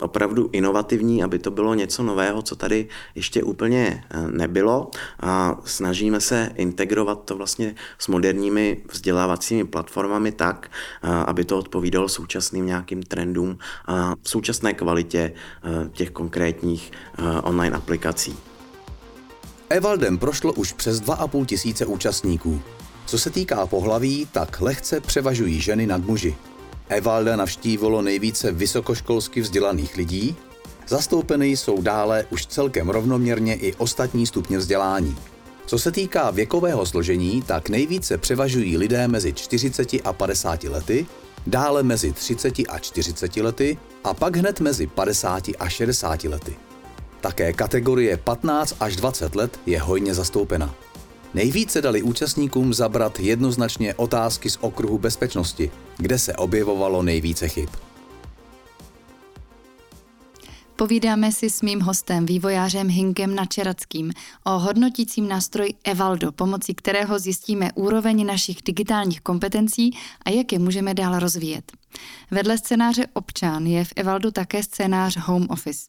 opravdu 0.00 0.48
inovativní, 0.52 1.22
aby 1.22 1.38
to 1.38 1.50
bylo 1.50 1.74
něco 1.74 2.02
nového, 2.02 2.42
co 2.42 2.56
tady 2.56 2.88
ještě 3.14 3.42
úplně 3.42 4.04
eh, 4.10 4.30
nebylo 4.30 4.90
a 5.20 5.60
snažíme 5.64 6.20
se 6.20 6.50
integrovat 6.54 7.24
to 7.24 7.36
vlastně 7.36 7.74
s 7.98 8.08
moderními 8.08 8.82
vzdělávacími 8.92 9.64
platformami 9.64 10.32
tak, 10.32 10.70
aby 11.02 11.44
to 11.44 11.58
odpovídalo 11.58 12.08
současným 12.08 12.66
nějakým 12.66 13.02
trendům 13.02 13.58
a 13.86 14.14
současné 14.22 14.74
kvalitě 14.74 15.32
těch 15.92 16.10
konkrétních 16.10 16.92
online 17.42 17.76
aplikací. 17.76 18.51
Evaldem 19.72 20.18
prošlo 20.18 20.52
už 20.52 20.72
přes 20.72 21.00
2,5 21.00 21.46
tisíce 21.46 21.86
účastníků. 21.86 22.62
Co 23.06 23.18
se 23.18 23.30
týká 23.30 23.66
pohlaví, 23.66 24.28
tak 24.32 24.60
lehce 24.60 25.00
převažují 25.00 25.60
ženy 25.60 25.86
nad 25.86 26.04
muži. 26.04 26.36
Evalda 26.88 27.36
navštívilo 27.36 28.02
nejvíce 28.02 28.52
vysokoškolsky 28.52 29.40
vzdělaných 29.40 29.96
lidí, 29.96 30.36
zastoupeny 30.88 31.46
jsou 31.46 31.82
dále 31.82 32.26
už 32.30 32.46
celkem 32.46 32.88
rovnoměrně 32.88 33.54
i 33.54 33.74
ostatní 33.74 34.26
stupně 34.26 34.58
vzdělání. 34.58 35.16
Co 35.66 35.78
se 35.78 35.92
týká 35.92 36.30
věkového 36.30 36.86
složení, 36.86 37.42
tak 37.42 37.68
nejvíce 37.68 38.18
převažují 38.18 38.76
lidé 38.76 39.08
mezi 39.08 39.32
40 39.32 39.88
a 40.04 40.12
50 40.12 40.64
lety, 40.64 41.06
dále 41.46 41.82
mezi 41.82 42.12
30 42.12 42.54
a 42.68 42.78
40 42.78 43.36
lety 43.36 43.78
a 44.04 44.14
pak 44.14 44.36
hned 44.36 44.60
mezi 44.60 44.86
50 44.86 45.50
a 45.58 45.68
60 45.68 46.24
lety. 46.24 46.56
Také 47.22 47.52
kategorie 47.52 48.16
15 48.16 48.76
až 48.80 48.96
20 48.96 49.34
let 49.34 49.60
je 49.66 49.80
hojně 49.80 50.14
zastoupena. 50.14 50.74
Nejvíce 51.34 51.82
dali 51.82 52.02
účastníkům 52.02 52.74
zabrat 52.74 53.20
jednoznačně 53.20 53.94
otázky 53.94 54.50
z 54.50 54.58
okruhu 54.60 54.98
bezpečnosti, 54.98 55.70
kde 55.96 56.18
se 56.18 56.34
objevovalo 56.34 57.02
nejvíce 57.02 57.48
chyb. 57.48 57.68
Povídáme 60.76 61.32
si 61.32 61.50
s 61.50 61.62
mým 61.62 61.80
hostem, 61.80 62.26
vývojářem 62.26 62.88
Hinkem 62.88 63.34
Načerackým, 63.34 64.12
o 64.44 64.58
hodnotícím 64.58 65.28
nástroji 65.28 65.74
Evaldo, 65.84 66.32
pomocí 66.32 66.74
kterého 66.74 67.18
zjistíme 67.18 67.70
úroveň 67.74 68.26
našich 68.26 68.56
digitálních 68.62 69.20
kompetencí 69.20 69.90
a 70.24 70.30
jak 70.30 70.52
je 70.52 70.58
můžeme 70.58 70.94
dál 70.94 71.18
rozvíjet. 71.18 71.72
Vedle 72.30 72.58
scénáře 72.58 73.06
Občan 73.12 73.66
je 73.66 73.84
v 73.84 73.92
Evaldu 73.96 74.30
také 74.30 74.62
scénář 74.62 75.16
Home 75.16 75.46
Office. 75.50 75.86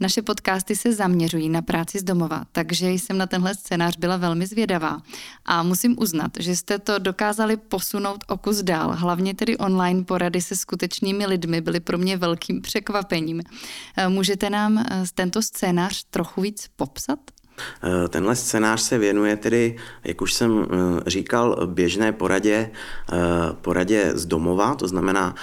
Naše 0.00 0.22
podcasty 0.22 0.76
se 0.76 0.92
zaměřují 0.92 1.48
na 1.48 1.62
práci 1.62 1.98
z 1.98 2.02
domova, 2.02 2.44
takže 2.52 2.90
jsem 2.90 3.18
na 3.18 3.26
tenhle 3.26 3.54
scénář 3.54 3.96
byla 3.96 4.16
velmi 4.16 4.46
zvědavá. 4.46 5.02
A 5.44 5.62
musím 5.62 5.96
uznat, 5.98 6.30
že 6.38 6.56
jste 6.56 6.78
to 6.78 6.98
dokázali 6.98 7.56
posunout 7.56 8.24
o 8.28 8.36
kus 8.36 8.56
dál. 8.62 8.96
Hlavně 8.96 9.34
tedy 9.34 9.56
online 9.56 10.04
porady 10.04 10.40
se 10.40 10.56
skutečnými 10.56 11.26
lidmi 11.26 11.60
byly 11.60 11.80
pro 11.80 11.98
mě 11.98 12.16
velkým 12.16 12.62
překvapením. 12.62 13.42
Můžete 14.08 14.50
nám 14.50 14.78
eh, 14.78 15.04
tento 15.14 15.42
scénář 15.42 16.04
trochu 16.10 16.40
víc 16.40 16.68
popsat? 16.76 17.18
Eh, 17.58 18.08
tenhle 18.08 18.36
scénář 18.36 18.80
se 18.80 18.98
věnuje 18.98 19.36
tedy, 19.36 19.76
jak 20.04 20.20
už 20.20 20.32
jsem 20.32 20.62
eh, 20.64 21.10
říkal, 21.10 21.66
běžné 21.66 22.12
poradě, 22.12 22.70
poradě 23.60 24.12
z 24.14 24.26
domova, 24.26 24.74
to 24.74 24.88
znamená 24.88 25.34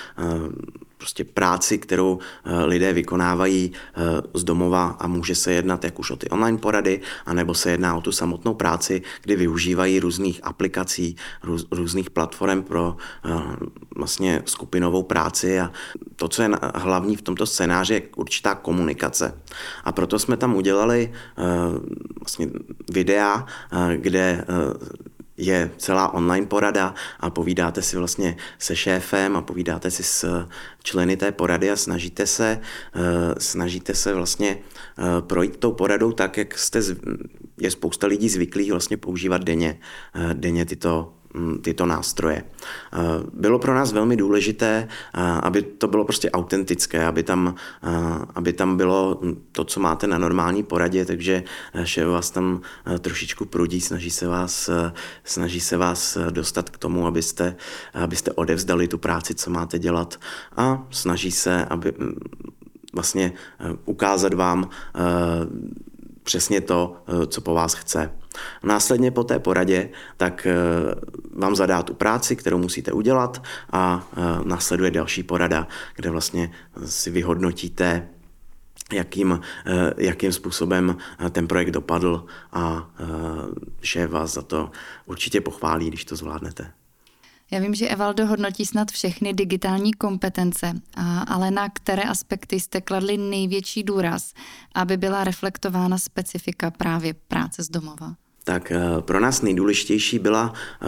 prostě 1.03 1.23
práci, 1.23 1.77
kterou 1.77 2.19
lidé 2.65 2.93
vykonávají 2.93 3.71
z 4.33 4.43
domova 4.43 4.95
a 4.99 5.07
může 5.07 5.35
se 5.35 5.53
jednat 5.53 5.83
jak 5.83 5.99
už 5.99 6.11
o 6.11 6.15
ty 6.15 6.29
online 6.29 6.57
porady, 6.57 7.01
anebo 7.25 7.53
se 7.53 7.71
jedná 7.71 7.95
o 7.95 8.01
tu 8.01 8.11
samotnou 8.11 8.53
práci, 8.53 9.01
kdy 9.21 9.35
využívají 9.35 9.99
různých 9.99 10.39
aplikací, 10.43 11.15
růz, 11.43 11.67
různých 11.71 12.09
platform 12.09 12.63
pro 12.63 12.95
vlastně 13.95 14.41
skupinovou 14.45 15.03
práci 15.03 15.59
a 15.59 15.71
to, 16.15 16.27
co 16.27 16.41
je 16.41 16.49
hlavní 16.75 17.15
v 17.15 17.21
tomto 17.21 17.45
scénáři, 17.45 17.93
je 17.93 18.01
určitá 18.15 18.55
komunikace. 18.55 19.41
A 19.83 19.91
proto 19.91 20.19
jsme 20.19 20.37
tam 20.37 20.55
udělali 20.55 21.11
vlastně 22.19 22.47
videa, 22.91 23.45
kde 23.95 24.45
je 25.37 25.71
celá 25.77 26.13
online 26.13 26.47
porada 26.47 26.95
a 27.19 27.29
povídáte 27.29 27.81
si 27.81 27.97
vlastně 27.97 28.37
se 28.59 28.75
šéfem 28.75 29.35
a 29.35 29.41
povídáte 29.41 29.91
si 29.91 30.03
s 30.03 30.45
členy 30.83 31.17
té 31.17 31.31
porady 31.31 31.71
a 31.71 31.75
snažíte 31.75 32.27
se, 32.27 32.59
eh, 32.95 32.99
snažíte 33.37 33.95
se 33.95 34.13
vlastně 34.13 34.57
eh, 34.97 35.21
projít 35.21 35.57
tou 35.57 35.71
poradou 35.71 36.11
tak, 36.11 36.37
jak 36.37 36.57
jste, 36.57 36.79
je 37.59 37.71
spousta 37.71 38.07
lidí 38.07 38.29
zvyklých 38.29 38.71
vlastně 38.71 38.97
používat 38.97 39.43
denně, 39.43 39.79
eh, 40.15 40.33
denně 40.33 40.65
tyto 40.65 41.13
tyto 41.61 41.85
nástroje. 41.85 42.43
Eh, 42.43 42.97
bylo 43.33 43.59
pro 43.59 43.75
nás 43.75 43.91
velmi 43.91 44.15
důležité, 44.15 44.87
eh, 44.87 45.21
aby 45.21 45.61
to 45.61 45.87
bylo 45.87 46.05
prostě 46.05 46.31
autentické, 46.31 47.05
aby 47.05 47.23
tam, 47.23 47.55
eh, 47.83 47.89
aby 48.35 48.53
tam 48.53 48.77
bylo 48.77 49.21
to, 49.51 49.63
co 49.63 49.79
máte 49.79 50.07
na 50.07 50.17
normální 50.17 50.63
poradě, 50.63 51.05
takže 51.05 51.43
šéf 51.83 52.07
vás 52.07 52.31
tam 52.31 52.61
trošičku 52.99 53.45
prudí, 53.45 53.81
snaží 53.81 54.09
se 54.09 54.27
vás, 54.27 54.69
snaží 55.23 55.59
se 55.59 55.77
vás 55.77 56.17
dostat 56.29 56.69
k 56.69 56.77
tomu, 56.77 57.07
abyste, 57.07 57.55
abyste 57.93 58.31
odevzdali 58.31 58.87
tu 58.87 58.97
práci, 58.97 59.35
co 59.35 59.49
máte 59.49 59.79
dělat 59.79 60.19
a 60.57 60.87
snaží 60.89 61.31
se, 61.31 61.65
aby 61.65 61.93
mm, 61.97 62.15
vlastně 62.93 63.33
ukázat 63.85 64.33
vám 64.33 64.69
přesně 66.23 66.61
to, 66.61 66.95
co 67.27 67.41
po 67.41 67.53
vás 67.53 67.73
chce. 67.73 68.11
Následně 68.63 69.11
po 69.11 69.23
té 69.23 69.39
poradě 69.39 69.89
tak 70.17 70.47
eh, 70.47 70.55
vám 71.35 71.55
zadá 71.55 71.83
tu 71.83 71.93
práci, 71.93 72.35
kterou 72.35 72.57
musíte 72.57 72.91
udělat 72.91 73.43
a 73.71 74.07
eh, 74.13 74.19
následuje 74.43 74.91
další 74.91 75.23
porada, 75.23 75.67
kde 75.95 76.09
vlastně 76.09 76.51
si 76.85 77.11
vyhodnotíte, 77.11 78.09
jakým, 78.93 79.41
eh, 79.65 79.93
jakým 79.97 80.31
způsobem 80.31 80.97
ten 81.31 81.47
projekt 81.47 81.71
dopadl 81.71 82.25
a 82.53 82.89
šéf 83.81 84.11
vás 84.11 84.33
za 84.33 84.41
to 84.41 84.71
určitě 85.05 85.41
pochválí, 85.41 85.87
když 85.87 86.05
to 86.05 86.15
zvládnete. 86.15 86.71
Já 87.53 87.59
vím, 87.59 87.75
že 87.75 87.87
Evaldo 87.87 88.25
hodnotí 88.25 88.65
snad 88.65 88.91
všechny 88.91 89.33
digitální 89.33 89.93
kompetence, 89.93 90.73
ale 91.27 91.51
na 91.51 91.69
které 91.69 92.03
aspekty 92.03 92.59
jste 92.59 92.81
kladli 92.81 93.17
největší 93.17 93.83
důraz, 93.83 94.33
aby 94.75 94.97
byla 94.97 95.23
reflektována 95.23 95.97
specifika 95.97 96.71
právě 96.71 97.13
práce 97.13 97.63
z 97.63 97.69
domova? 97.69 98.15
tak 98.43 98.71
eh, 98.71 98.81
pro 99.01 99.19
nás 99.19 99.41
nejdůležitější 99.41 100.19
byla 100.19 100.53
eh, 100.53 100.87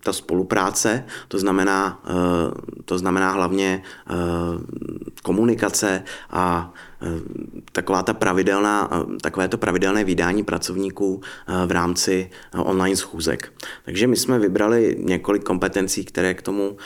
ta 0.00 0.12
spolupráce, 0.12 1.04
to 1.28 1.38
znamená, 1.38 2.02
eh, 2.04 2.12
to 2.84 2.98
znamená 2.98 3.30
hlavně 3.30 3.82
komunikace 5.22 6.02
a 6.30 6.72
taková 7.72 8.02
ta 8.02 8.14
pravidelná, 8.14 8.90
takové 9.20 9.48
to 9.48 9.58
pravidelné 9.58 10.04
vydání 10.04 10.44
pracovníků 10.44 11.20
v 11.66 11.70
rámci 11.70 12.30
online 12.56 12.96
schůzek. 12.96 13.52
Takže 13.84 14.06
my 14.06 14.16
jsme 14.16 14.38
vybrali 14.38 14.96
několik 15.00 15.42
kompetencí, 15.42 16.04
které 16.04 16.34
k 16.34 16.42
tomu, 16.42 16.76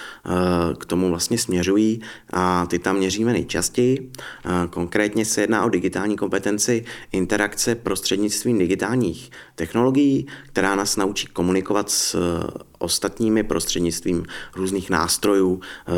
k 0.79 0.85
tomu 0.85 1.09
vlastně 1.09 1.39
směřují 1.39 2.01
a 2.33 2.67
ty 2.67 2.79
tam 2.79 2.97
měříme 2.97 3.33
nejčastěji. 3.33 4.11
Konkrétně 4.71 5.25
se 5.25 5.41
jedná 5.41 5.65
o 5.65 5.69
digitální 5.69 6.17
kompetenci 6.17 6.85
interakce 7.13 7.75
prostřednictvím 7.75 8.59
digitálních 8.59 9.31
technologií, 9.55 10.27
která 10.47 10.75
nás 10.75 10.97
naučí 10.97 11.27
komunikovat 11.27 11.91
s 11.91 12.17
ostatními 12.83 13.43
prostřednictvím 13.43 14.25
různých 14.57 14.91
nástrojů. 14.91 15.61
Eh, 15.61 15.93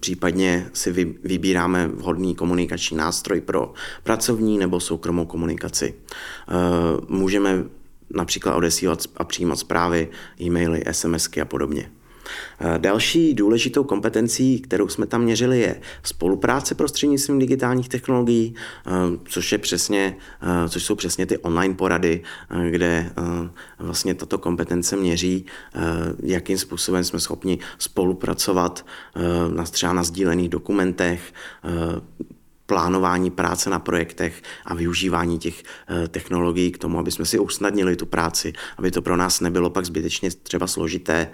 případně 0.00 0.70
si 0.72 0.92
vybíráme 1.22 1.88
vhodný 1.88 2.34
komunikační 2.34 2.96
nástroj 2.96 3.40
pro 3.46 3.72
pracovní 4.02 4.58
nebo 4.58 4.80
soukromou 4.80 5.26
komunikaci. 5.26 5.94
Eh, 5.94 6.52
můžeme 7.08 7.64
například 8.10 8.54
odesílat 8.56 9.02
a 9.16 9.24
přijímat 9.24 9.56
zprávy, 9.56 10.08
e-maily, 10.40 10.82
SMSky 10.90 11.40
a 11.40 11.44
podobně. 11.44 11.90
Eh, 12.60 12.78
další 12.78 13.34
důležitou 13.34 13.84
kompetencí, 13.84 14.60
kterou 14.60 14.88
jsme 14.88 15.06
tam 15.06 15.22
měřili, 15.22 15.60
je 15.60 15.80
spolupráce 16.02 16.74
prostřednictvím 16.74 17.38
digitálních 17.38 17.88
technologií, 17.88 18.54
eh, 18.86 18.90
což, 19.28 19.52
je 19.52 19.58
přesně, 19.58 20.16
což 20.68 20.84
jsou 20.84 20.94
přesně 20.94 21.26
ty 21.26 21.38
online 21.38 21.74
porady, 21.74 22.22
kde 22.70 23.12
vlastně 23.78 24.14
tato 24.14 24.38
kompetence 24.38 24.96
měří, 24.96 25.46
jakým 26.22 26.58
způsobem 26.58 27.04
jsme 27.04 27.20
schopni 27.20 27.58
spolupracovat 27.78 28.86
třeba 29.70 29.92
na 29.92 30.04
sdílených 30.04 30.48
dokumentech, 30.48 31.32
plánování 32.66 33.30
práce 33.30 33.70
na 33.70 33.78
projektech 33.78 34.42
a 34.64 34.74
využívání 34.74 35.38
těch 35.38 35.62
technologií 36.08 36.72
k 36.72 36.78
tomu, 36.78 36.98
aby 36.98 37.10
jsme 37.10 37.24
si 37.24 37.38
usnadnili 37.38 37.96
tu 37.96 38.06
práci, 38.06 38.52
aby 38.76 38.90
to 38.90 39.02
pro 39.02 39.16
nás 39.16 39.40
nebylo 39.40 39.70
pak 39.70 39.84
zbytečně 39.84 40.30
třeba 40.30 40.66
složité. 40.66 41.30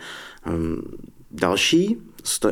Ehm, 0.47 0.83
další 1.31 1.97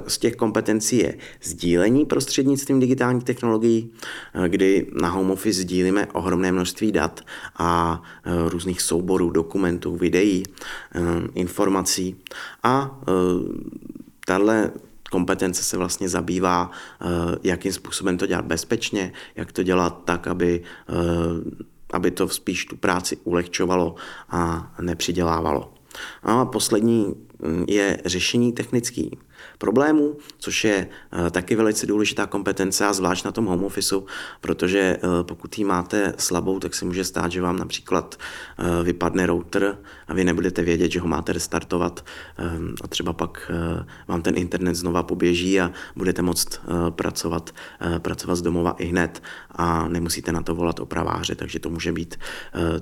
z 0.06 0.18
těch 0.18 0.36
kompetencí 0.36 0.98
je 0.98 1.18
sdílení 1.42 2.06
prostřednictvím 2.06 2.80
digitálních 2.80 3.24
technologií, 3.24 3.90
eh, 4.34 4.48
kdy 4.48 4.86
na 5.00 5.08
home 5.08 5.30
office 5.30 5.60
sdílíme 5.60 6.06
ohromné 6.06 6.52
množství 6.52 6.92
dat 6.92 7.20
a 7.56 8.02
eh, 8.24 8.30
různých 8.48 8.82
souborů, 8.82 9.30
dokumentů, 9.30 9.96
videí, 9.96 10.42
ehm, 10.92 11.28
informací. 11.34 12.16
A 12.62 13.00
eh, 13.02 13.12
tahle 14.26 14.70
kompetence 15.10 15.62
se 15.62 15.76
vlastně 15.76 16.08
zabývá, 16.08 16.70
jakým 17.42 17.72
způsobem 17.72 18.18
to 18.18 18.26
dělat 18.26 18.44
bezpečně, 18.44 19.12
jak 19.36 19.52
to 19.52 19.62
dělat 19.62 20.02
tak, 20.04 20.26
aby, 20.26 20.62
aby 21.92 22.10
to 22.10 22.28
spíš 22.28 22.64
tu 22.64 22.76
práci 22.76 23.16
ulehčovalo 23.24 23.94
a 24.30 24.72
nepřidělávalo. 24.80 25.72
A 26.22 26.44
poslední 26.44 27.14
mm, 27.38 27.64
je 27.68 28.00
řešení 28.04 28.52
technických 28.52 29.10
problémů, 29.58 30.16
což 30.38 30.64
je 30.64 30.86
eh, 30.86 31.30
taky 31.30 31.56
velice 31.56 31.86
důležitá 31.86 32.26
kompetence 32.26 32.86
a 32.86 32.92
zvlášť 32.92 33.24
na 33.24 33.32
tom 33.32 33.46
home 33.46 33.64
office, 33.64 33.96
protože 34.40 34.80
eh, 34.80 35.00
pokud 35.22 35.58
ji 35.58 35.64
máte 35.64 36.14
slabou, 36.18 36.58
tak 36.60 36.74
se 36.74 36.84
může 36.84 37.04
stát, 37.04 37.32
že 37.32 37.42
vám 37.42 37.58
například 37.58 38.18
eh, 38.18 38.84
vypadne 38.84 39.26
router 39.26 39.78
a 40.08 40.14
vy 40.14 40.24
nebudete 40.24 40.62
vědět, 40.62 40.90
že 40.90 41.00
ho 41.00 41.08
máte 41.08 41.32
restartovat 41.32 42.04
a 42.82 42.88
třeba 42.88 43.12
pak 43.12 43.52
vám 44.08 44.22
ten 44.22 44.38
internet 44.38 44.74
znova 44.74 45.02
poběží 45.02 45.60
a 45.60 45.70
budete 45.96 46.22
moct 46.22 46.60
pracovat, 46.90 47.50
pracovat 47.98 48.36
z 48.36 48.42
domova 48.42 48.70
i 48.78 48.86
hned 48.86 49.22
a 49.50 49.88
nemusíte 49.88 50.32
na 50.32 50.42
to 50.42 50.54
volat 50.54 50.80
opraváře, 50.80 51.34
takže 51.34 51.58
to 51.58 51.70
může 51.70 51.92
být 51.92 52.18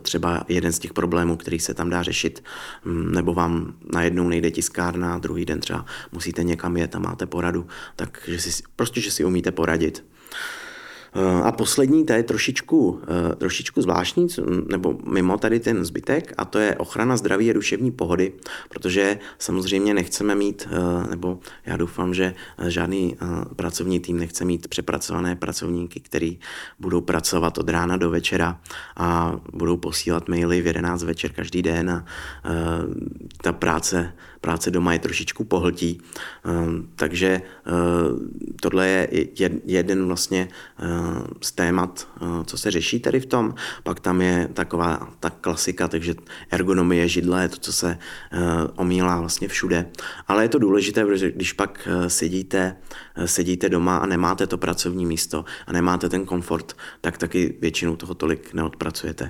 třeba 0.03 0.45
jeden 0.49 0.73
z 0.73 0.79
těch 0.79 0.93
problémů, 0.93 1.37
který 1.37 1.59
se 1.59 1.75
tam 1.75 1.91
dá 1.91 2.03
řešit, 2.03 2.45
mm, 2.85 3.13
nebo 3.13 3.35
vám 3.35 3.75
najednou 3.93 4.29
nejde 4.29 4.51
tiskárna, 4.51 5.19
druhý 5.19 5.45
den 5.45 5.61
třeba 5.61 5.85
musíte 6.13 6.45
někam 6.49 6.77
jet 6.77 6.95
a 6.95 6.99
máte 6.99 7.27
poradu, 7.27 7.67
takže 7.97 8.41
si, 8.41 8.63
prostě, 8.77 9.01
že 9.01 9.11
si 9.11 9.25
umíte 9.25 9.53
poradit. 9.53 10.05
Eh, 11.15 11.43
a 11.43 11.53
poslední, 11.53 12.05
to 12.05 12.13
je 12.13 12.23
trošičku, 12.23 13.01
eh, 13.03 13.37
trošičku 13.37 13.83
zvláštní, 13.83 14.27
nebo 14.69 14.99
mimo 15.07 15.39
tady 15.39 15.61
ten 15.61 15.85
zbytek, 15.85 16.35
a 16.37 16.45
to 16.45 16.59
je 16.59 16.77
ochrana 16.77 17.17
zdraví 17.17 17.51
a 17.51 17.53
duševní 17.53 17.91
pohody, 17.91 18.33
protože 18.69 19.19
samozřejmě 19.39 19.95
nechceme 19.95 20.35
mít, 20.35 20.69
eh, 20.71 21.11
nebo 21.11 21.39
já 21.67 21.77
doufám, 21.77 22.15
že 22.15 22.35
žádný 22.67 23.17
pracovní 23.57 24.01
tým 24.01 24.19
nechce 24.19 24.45
mít 24.45 24.69
přepracované 24.69 25.37
pracovníky, 25.37 26.01
který 26.01 26.39
budou 26.79 27.01
pracovat 27.01 27.59
od 27.59 27.69
rána 27.69 27.97
do 27.97 28.11
večera 28.11 28.61
a 28.97 29.37
budou 29.53 29.77
posílat 29.77 30.29
maily 30.29 30.63
v 30.63 30.67
11 30.67 31.03
večer 31.03 31.33
každý 31.33 31.63
den 31.63 31.91
a 31.91 32.05
ta 33.43 33.53
práce, 33.53 34.13
práce 34.41 34.71
doma 34.71 34.93
je 34.93 34.99
trošičku 34.99 35.45
pohltí. 35.45 36.01
Takže 36.97 37.43
tohle 38.61 38.87
je 38.87 39.09
jeden 39.65 40.07
vlastně 40.07 40.49
z 41.41 41.53
témat, 41.53 42.09
eh, 42.17 42.45
co 42.45 42.59
se 42.59 42.71
řeší 42.71 43.01
tady 43.01 43.21
v 43.21 43.27
tom. 43.27 43.55
Pak 43.83 44.01
tam 44.01 44.21
je 44.21 44.49
taková 44.55 45.15
ta 45.21 45.31
klasika, 45.31 45.89
takže 45.89 46.15
ergonomie 46.51 47.09
židle 47.09 47.43
je 47.43 47.49
to, 47.49 47.57
co 47.57 47.73
se 47.73 47.99
eh, 48.33 48.39
omílá 48.77 49.21
vlastně 49.21 49.49
všude. 49.49 49.91
Ale 50.29 50.45
je 50.45 50.49
to 50.49 50.59
důležité, 50.59 51.05
protože 51.05 51.31
když 51.31 51.53
pak 51.53 51.89
eh, 51.91 52.11
sedíte, 52.11 52.77
sedíte 53.25 53.69
doma 53.69 53.99
a 53.99 54.07
nemáte 54.07 54.47
to 54.47 54.59
pracovní 54.59 55.07
místo 55.07 55.45
a 55.67 55.73
nemáte 55.73 56.09
ten 56.09 56.27
komfort, 56.27 56.77
tak 57.01 57.19
taky 57.19 57.59
většinou 57.61 57.97
toho 57.97 58.15
tolik 58.15 58.55
neodpracujete. 58.55 59.29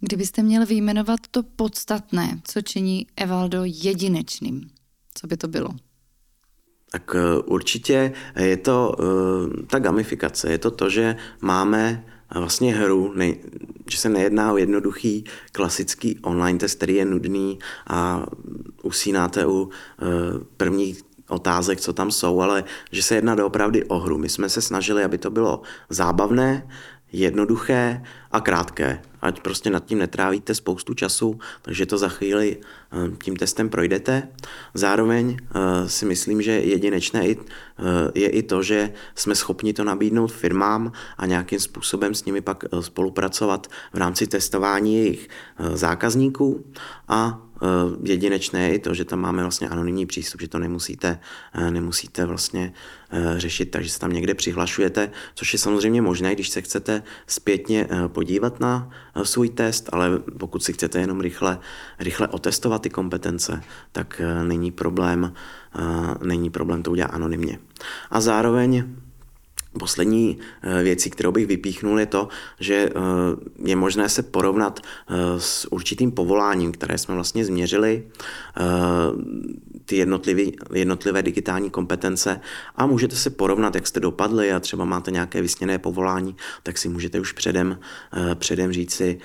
Kdybyste 0.00 0.42
měl 0.42 0.66
vyjmenovat 0.66 1.20
to 1.30 1.42
podstatné, 1.42 2.40
co 2.44 2.62
činí 2.62 3.06
Evaldo 3.16 3.60
jedinečným, 3.64 4.70
co 5.14 5.26
by 5.26 5.36
to 5.36 5.48
bylo? 5.48 5.70
Tak 6.92 7.16
určitě 7.44 8.12
je 8.36 8.56
to 8.56 8.96
ta 9.66 9.78
gamifikace, 9.78 10.50
je 10.50 10.58
to 10.58 10.70
to, 10.70 10.90
že 10.90 11.16
máme 11.40 12.04
vlastně 12.34 12.74
hru, 12.74 13.12
ne, 13.14 13.34
že 13.90 13.98
se 13.98 14.08
nejedná 14.08 14.52
o 14.52 14.56
jednoduchý 14.56 15.24
klasický 15.52 16.18
online 16.22 16.58
test, 16.58 16.74
který 16.74 16.94
je 16.94 17.04
nudný 17.04 17.58
a 17.86 18.26
usínáte 18.82 19.46
u 19.46 19.70
prvních 20.56 21.02
otázek, 21.28 21.80
co 21.80 21.92
tam 21.92 22.10
jsou, 22.10 22.40
ale 22.40 22.64
že 22.92 23.02
se 23.02 23.14
jedná 23.14 23.34
doopravdy 23.34 23.84
o 23.84 23.98
hru. 23.98 24.18
My 24.18 24.28
jsme 24.28 24.48
se 24.48 24.62
snažili, 24.62 25.04
aby 25.04 25.18
to 25.18 25.30
bylo 25.30 25.62
zábavné, 25.88 26.68
jednoduché 27.12 28.02
a 28.32 28.40
krátké. 28.40 29.02
Ať 29.22 29.40
prostě 29.40 29.70
nad 29.70 29.84
tím 29.84 29.98
netrávíte 29.98 30.54
spoustu 30.54 30.94
času, 30.94 31.38
takže 31.62 31.86
to 31.86 31.98
za 31.98 32.08
chvíli 32.08 32.56
eh, 32.56 33.16
tím 33.22 33.36
testem 33.36 33.68
projdete. 33.68 34.28
Zároveň 34.74 35.36
eh, 35.36 35.88
si 35.88 36.04
myslím, 36.04 36.42
že 36.42 36.52
jedinečné 36.52 37.26
eh, 37.28 37.36
je 38.14 38.28
i 38.28 38.42
to, 38.42 38.62
že 38.62 38.92
jsme 39.14 39.34
schopni 39.34 39.72
to 39.72 39.84
nabídnout 39.84 40.32
firmám 40.32 40.92
a 41.16 41.26
nějakým 41.26 41.60
způsobem 41.60 42.14
s 42.14 42.24
nimi 42.24 42.40
pak 42.40 42.64
spolupracovat 42.80 43.66
v 43.92 43.98
rámci 43.98 44.26
testování 44.26 44.96
jejich 44.96 45.28
zákazníků 45.74 46.64
a 47.08 47.42
jedinečné 48.02 48.68
je 48.68 48.74
i 48.74 48.78
to, 48.78 48.94
že 48.94 49.04
tam 49.04 49.20
máme 49.20 49.42
vlastně 49.42 49.68
anonymní 49.68 50.06
přístup, 50.06 50.40
že 50.40 50.48
to 50.48 50.58
nemusíte, 50.58 51.20
nemusíte 51.70 52.24
vlastně 52.24 52.72
řešit, 53.36 53.70
takže 53.70 53.90
se 53.90 53.98
tam 53.98 54.12
někde 54.12 54.34
přihlašujete, 54.34 55.10
což 55.34 55.52
je 55.52 55.58
samozřejmě 55.58 56.02
možné, 56.02 56.34
když 56.34 56.48
se 56.48 56.62
chcete 56.62 57.02
zpětně 57.26 57.88
podívat 58.08 58.60
na 58.60 58.90
svůj 59.22 59.48
test, 59.48 59.88
ale 59.92 60.18
pokud 60.38 60.62
si 60.62 60.72
chcete 60.72 61.00
jenom 61.00 61.20
rychle, 61.20 61.58
rychle 61.98 62.28
otestovat 62.28 62.82
ty 62.82 62.90
kompetence, 62.90 63.62
tak 63.92 64.20
není 64.42 64.70
problém, 64.70 65.32
není 66.22 66.50
problém 66.50 66.82
to 66.82 66.90
udělat 66.90 67.14
anonymně. 67.14 67.58
A 68.10 68.20
zároveň 68.20 68.84
Poslední 69.78 70.38
eh, 70.62 70.82
věcí, 70.82 71.10
kterou 71.10 71.32
bych 71.32 71.46
vypíchnul, 71.46 72.00
je 72.00 72.06
to, 72.06 72.28
že 72.60 72.74
eh, 72.74 72.90
je 73.64 73.76
možné 73.76 74.08
se 74.08 74.22
porovnat 74.22 74.80
eh, 74.80 75.14
s 75.38 75.72
určitým 75.72 76.12
povoláním, 76.12 76.72
které 76.72 76.98
jsme 76.98 77.14
vlastně 77.14 77.44
změřili, 77.44 78.06
ty 79.84 79.96
jednotlivé, 79.96 80.42
jednotlivé 80.72 81.22
digitální 81.22 81.70
kompetence. 81.70 82.40
A 82.76 82.86
můžete 82.86 83.16
se 83.16 83.30
porovnat, 83.30 83.74
jak 83.74 83.86
jste 83.86 84.00
dopadli 84.00 84.52
a 84.52 84.60
třeba 84.60 84.84
máte 84.84 85.10
nějaké 85.10 85.42
vysněné 85.42 85.78
povolání, 85.78 86.36
tak 86.62 86.78
si 86.78 86.88
můžete 86.88 87.20
už 87.20 87.32
předem, 87.32 87.78
předem 88.34 88.72
říct 88.72 88.94
si, 88.94 89.18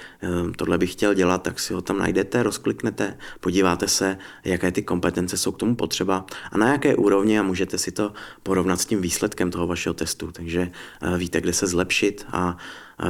tohle 0.56 0.78
bych 0.78 0.92
chtěl 0.92 1.14
dělat, 1.14 1.44
tak 1.44 1.60
si 1.60 1.74
ho 1.74 1.82
tam 1.82 1.98
najdete, 1.98 2.44
rozkliknete, 2.44 3.18
podíváte 3.40 3.88
se, 3.88 4.18
jaké 4.44 4.72
ty 4.72 4.84
kompetence 4.84 5.38
jsou 5.38 5.52
k 5.52 5.58
tomu 5.58 5.76
potřeba 5.76 6.26
a 6.52 6.58
na 6.58 6.72
jaké 6.72 6.96
úrovni 6.96 7.40
a 7.40 7.44
můžete 7.44 7.78
si 7.78 7.92
to 7.92 8.14
porovnat 8.44 8.82
s 8.82 8.86
tím 8.86 9.02
výsledkem 9.02 9.52
toho 9.52 9.68
vašeho 9.68 9.94
testu 9.94 10.32
takže 10.36 10.72
eh, 11.02 11.18
víte, 11.18 11.42
kde 11.42 11.54
se 11.54 11.68
zlepšit 11.68 12.26
a 12.32 12.58
eh, 13.00 13.06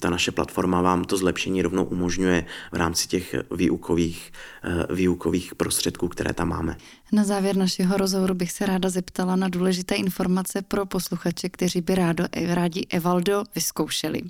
ta 0.00 0.10
naše 0.10 0.32
platforma 0.32 0.82
vám 0.82 1.04
to 1.04 1.16
zlepšení 1.16 1.62
rovnou 1.62 1.84
umožňuje 1.84 2.46
v 2.72 2.76
rámci 2.76 3.08
těch 3.08 3.34
výukových, 3.50 4.32
eh, 4.64 4.94
výukových 4.94 5.54
prostředků, 5.54 6.08
které 6.08 6.32
tam 6.32 6.48
máme. 6.48 6.76
Na 7.12 7.24
závěr 7.24 7.56
našeho 7.56 7.96
rozhovoru 7.96 8.34
bych 8.34 8.52
se 8.52 8.66
ráda 8.66 8.90
zeptala 8.90 9.36
na 9.36 9.48
důležité 9.48 9.94
informace 9.94 10.62
pro 10.62 10.86
posluchače, 10.86 11.48
kteří 11.48 11.80
by 11.80 11.94
rádo, 11.94 12.24
rádi 12.46 12.86
Evaldo 12.90 13.44
vyzkoušeli. 13.54 14.22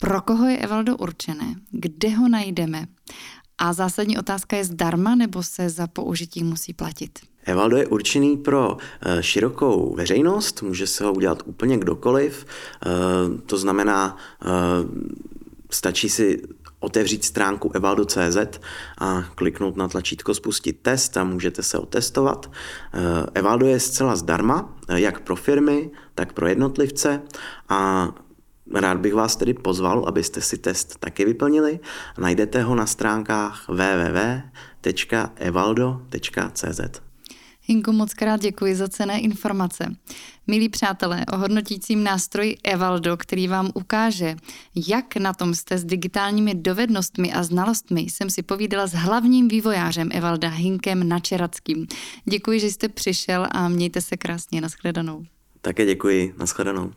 Pro 0.00 0.20
koho 0.20 0.48
je 0.48 0.58
Evaldo 0.58 0.96
určené? 0.96 1.54
Kde 1.70 2.08
ho 2.08 2.28
najdeme? 2.28 2.86
A 3.58 3.72
zásadní 3.72 4.18
otázka 4.18 4.56
je 4.56 4.64
zdarma 4.64 5.14
nebo 5.14 5.42
se 5.42 5.68
za 5.68 5.86
použití 5.86 6.44
musí 6.44 6.72
platit? 6.72 7.18
Evaldo 7.46 7.76
je 7.76 7.86
určený 7.86 8.36
pro 8.36 8.76
eh, 9.00 9.22
širokou 9.22 9.94
veřejnost, 9.94 10.62
může 10.62 10.86
se 10.86 11.04
ho 11.04 11.12
udělat 11.12 11.42
úplně 11.46 11.78
kdokoliv, 11.78 12.46
eh, 12.46 12.88
to 13.46 13.56
znamená, 13.56 14.16
eh, 14.42 14.48
stačí 15.70 16.08
si 16.08 16.42
otevřít 16.80 17.24
stránku 17.24 17.70
evaldo.cz 17.74 18.60
a 18.98 19.22
kliknout 19.34 19.76
na 19.76 19.88
tlačítko 19.88 20.34
spustit 20.34 20.78
test 20.82 21.16
a 21.16 21.24
můžete 21.24 21.62
se 21.62 21.78
otestovat. 21.78 22.50
Evaldo 23.34 23.66
je 23.66 23.80
zcela 23.80 24.16
zdarma, 24.16 24.76
jak 24.94 25.20
pro 25.20 25.36
firmy, 25.36 25.90
tak 26.14 26.32
pro 26.32 26.46
jednotlivce 26.46 27.22
a 27.68 28.08
Rád 28.74 28.98
bych 28.98 29.14
vás 29.14 29.36
tedy 29.36 29.54
pozval, 29.54 30.04
abyste 30.08 30.40
si 30.40 30.58
test 30.58 30.98
taky 30.98 31.24
vyplnili. 31.24 31.80
Najdete 32.18 32.62
ho 32.62 32.74
na 32.74 32.86
stránkách 32.86 33.68
www.evaldo.cz. 33.68 34.26
Hinko, 37.68 37.92
moc 37.92 38.14
krát 38.14 38.40
děkuji 38.40 38.74
za 38.74 38.88
cené 38.88 39.20
informace. 39.20 39.96
Milí 40.46 40.68
přátelé, 40.68 41.24
o 41.32 41.36
hodnotícím 41.36 42.04
nástroji 42.04 42.56
Evaldo, 42.64 43.16
který 43.16 43.48
vám 43.48 43.70
ukáže, 43.74 44.36
jak 44.88 45.16
na 45.16 45.32
tom 45.32 45.54
jste 45.54 45.78
s 45.78 45.84
digitálními 45.84 46.54
dovednostmi 46.54 47.32
a 47.32 47.42
znalostmi, 47.42 48.00
jsem 48.00 48.30
si 48.30 48.42
povídala 48.42 48.86
s 48.86 48.92
hlavním 48.92 49.48
vývojářem 49.48 50.08
Evalda 50.12 50.48
Hinkem 50.48 51.08
Načerackým. 51.08 51.86
Děkuji, 52.24 52.60
že 52.60 52.70
jste 52.70 52.88
přišel 52.88 53.46
a 53.50 53.68
mějte 53.68 54.00
se 54.00 54.16
krásně. 54.16 54.60
Naschledanou. 54.60 55.24
Také 55.60 55.86
děkuji. 55.86 56.34
Naschledanou. 56.38 56.92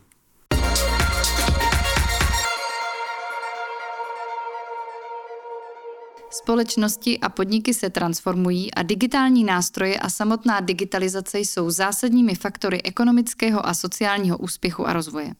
Společnosti 6.50 7.18
a 7.18 7.28
podniky 7.28 7.74
se 7.74 7.90
transformují 7.90 8.74
a 8.74 8.82
digitální 8.82 9.44
nástroje 9.44 9.98
a 9.98 10.10
samotná 10.10 10.60
digitalizace 10.60 11.38
jsou 11.38 11.70
zásadními 11.70 12.34
faktory 12.34 12.82
ekonomického 12.82 13.66
a 13.66 13.74
sociálního 13.74 14.38
úspěchu 14.38 14.88
a 14.88 14.92
rozvoje. 14.92 15.34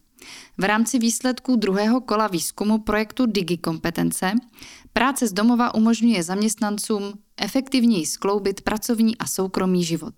V 0.58 0.64
rámci 0.64 0.98
výsledků 0.98 1.56
druhého 1.56 2.00
kola 2.00 2.26
výzkumu 2.26 2.78
projektu 2.78 3.26
DigiKompetence 3.26 4.32
práce 4.92 5.26
z 5.26 5.32
domova 5.32 5.74
umožňuje 5.74 6.22
zaměstnancům 6.22 7.12
efektivněji 7.36 8.06
skloubit 8.06 8.60
pracovní 8.60 9.18
a 9.18 9.26
soukromý 9.26 9.84
život 9.84 10.14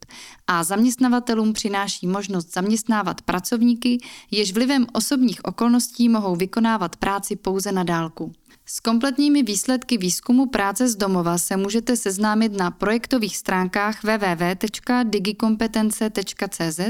a 0.46 0.64
zaměstnavatelům 0.64 1.52
přináší 1.52 2.06
možnost 2.06 2.54
zaměstnávat 2.54 3.22
pracovníky, 3.22 3.98
jež 4.30 4.52
vlivem 4.52 4.86
osobních 4.92 5.44
okolností 5.44 6.08
mohou 6.08 6.36
vykonávat 6.36 6.96
práci 6.96 7.36
pouze 7.36 7.72
na 7.72 7.84
dálku. 7.84 8.32
S 8.66 8.80
kompletními 8.80 9.42
výsledky 9.42 9.98
výzkumu 9.98 10.46
práce 10.46 10.88
z 10.88 10.96
domova 10.96 11.38
se 11.38 11.56
můžete 11.56 11.96
seznámit 11.96 12.52
na 12.52 12.70
projektových 12.70 13.36
stránkách 13.36 14.04
www.digikompetence.cz 14.04 16.80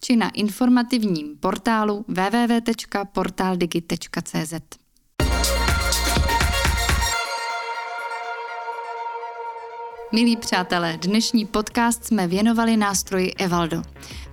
či 0.00 0.16
na 0.16 0.30
informativním 0.30 1.36
portálu 1.36 2.04
www.portaldigi.cz. 2.08 4.79
Milí 10.12 10.36
přátelé, 10.36 10.98
dnešní 11.02 11.46
podcast 11.46 12.04
jsme 12.04 12.26
věnovali 12.26 12.76
nástroji 12.76 13.34
Evaldo. 13.34 13.82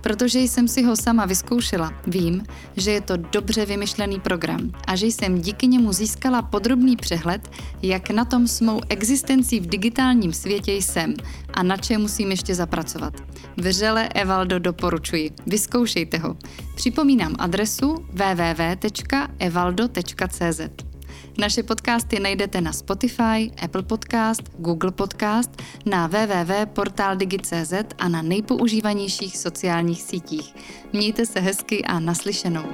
Protože 0.00 0.38
jsem 0.38 0.68
si 0.68 0.82
ho 0.82 0.96
sama 0.96 1.26
vyzkoušela, 1.26 1.92
vím, 2.06 2.42
že 2.76 2.90
je 2.90 3.00
to 3.00 3.16
dobře 3.16 3.66
vymyšlený 3.66 4.20
program 4.20 4.72
a 4.86 4.96
že 4.96 5.06
jsem 5.06 5.40
díky 5.40 5.66
němu 5.66 5.92
získala 5.92 6.42
podrobný 6.42 6.96
přehled, 6.96 7.50
jak 7.82 8.10
na 8.10 8.24
tom 8.24 8.46
s 8.46 8.60
mou 8.60 8.80
existencí 8.88 9.60
v 9.60 9.66
digitálním 9.66 10.32
světě 10.32 10.72
jsem 10.72 11.14
a 11.54 11.62
na 11.62 11.76
čem 11.76 12.00
musím 12.00 12.30
ještě 12.30 12.54
zapracovat. 12.54 13.14
Vřele 13.56 14.08
Evaldo 14.08 14.58
doporučuji. 14.58 15.30
Vyzkoušejte 15.46 16.18
ho. 16.18 16.36
Připomínám 16.74 17.34
adresu 17.38 17.94
www.evaldo.cz. 18.12 19.28
Naše 21.40 21.62
podcasty 21.62 22.20
najdete 22.20 22.60
na 22.60 22.72
Spotify, 22.72 23.50
Apple 23.62 23.82
Podcast, 23.82 24.42
Google 24.58 24.92
Podcast, 24.92 25.50
na 25.86 26.06
www.portaldigi.cz 26.06 27.72
a 27.98 28.08
na 28.08 28.22
nejpoužívanějších 28.22 29.38
sociálních 29.38 30.02
sítích. 30.02 30.54
Mějte 30.92 31.26
se 31.26 31.40
hezky 31.40 31.84
a 31.84 32.00
naslyšenou. 32.00 32.64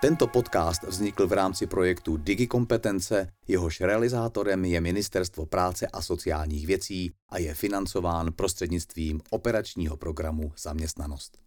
Tento 0.00 0.26
podcast 0.26 0.82
vznikl 0.82 1.26
v 1.26 1.32
rámci 1.32 1.66
projektu 1.66 2.16
DigiKompetence, 2.16 3.28
jehož 3.48 3.80
realizátorem 3.80 4.64
je 4.64 4.80
Ministerstvo 4.80 5.46
práce 5.46 5.86
a 5.86 6.02
sociálních 6.02 6.66
věcí 6.66 7.12
a 7.28 7.38
je 7.38 7.54
financován 7.54 8.32
prostřednictvím 8.32 9.20
operačního 9.30 9.96
programu 9.96 10.52
Zaměstnanost. 10.58 11.38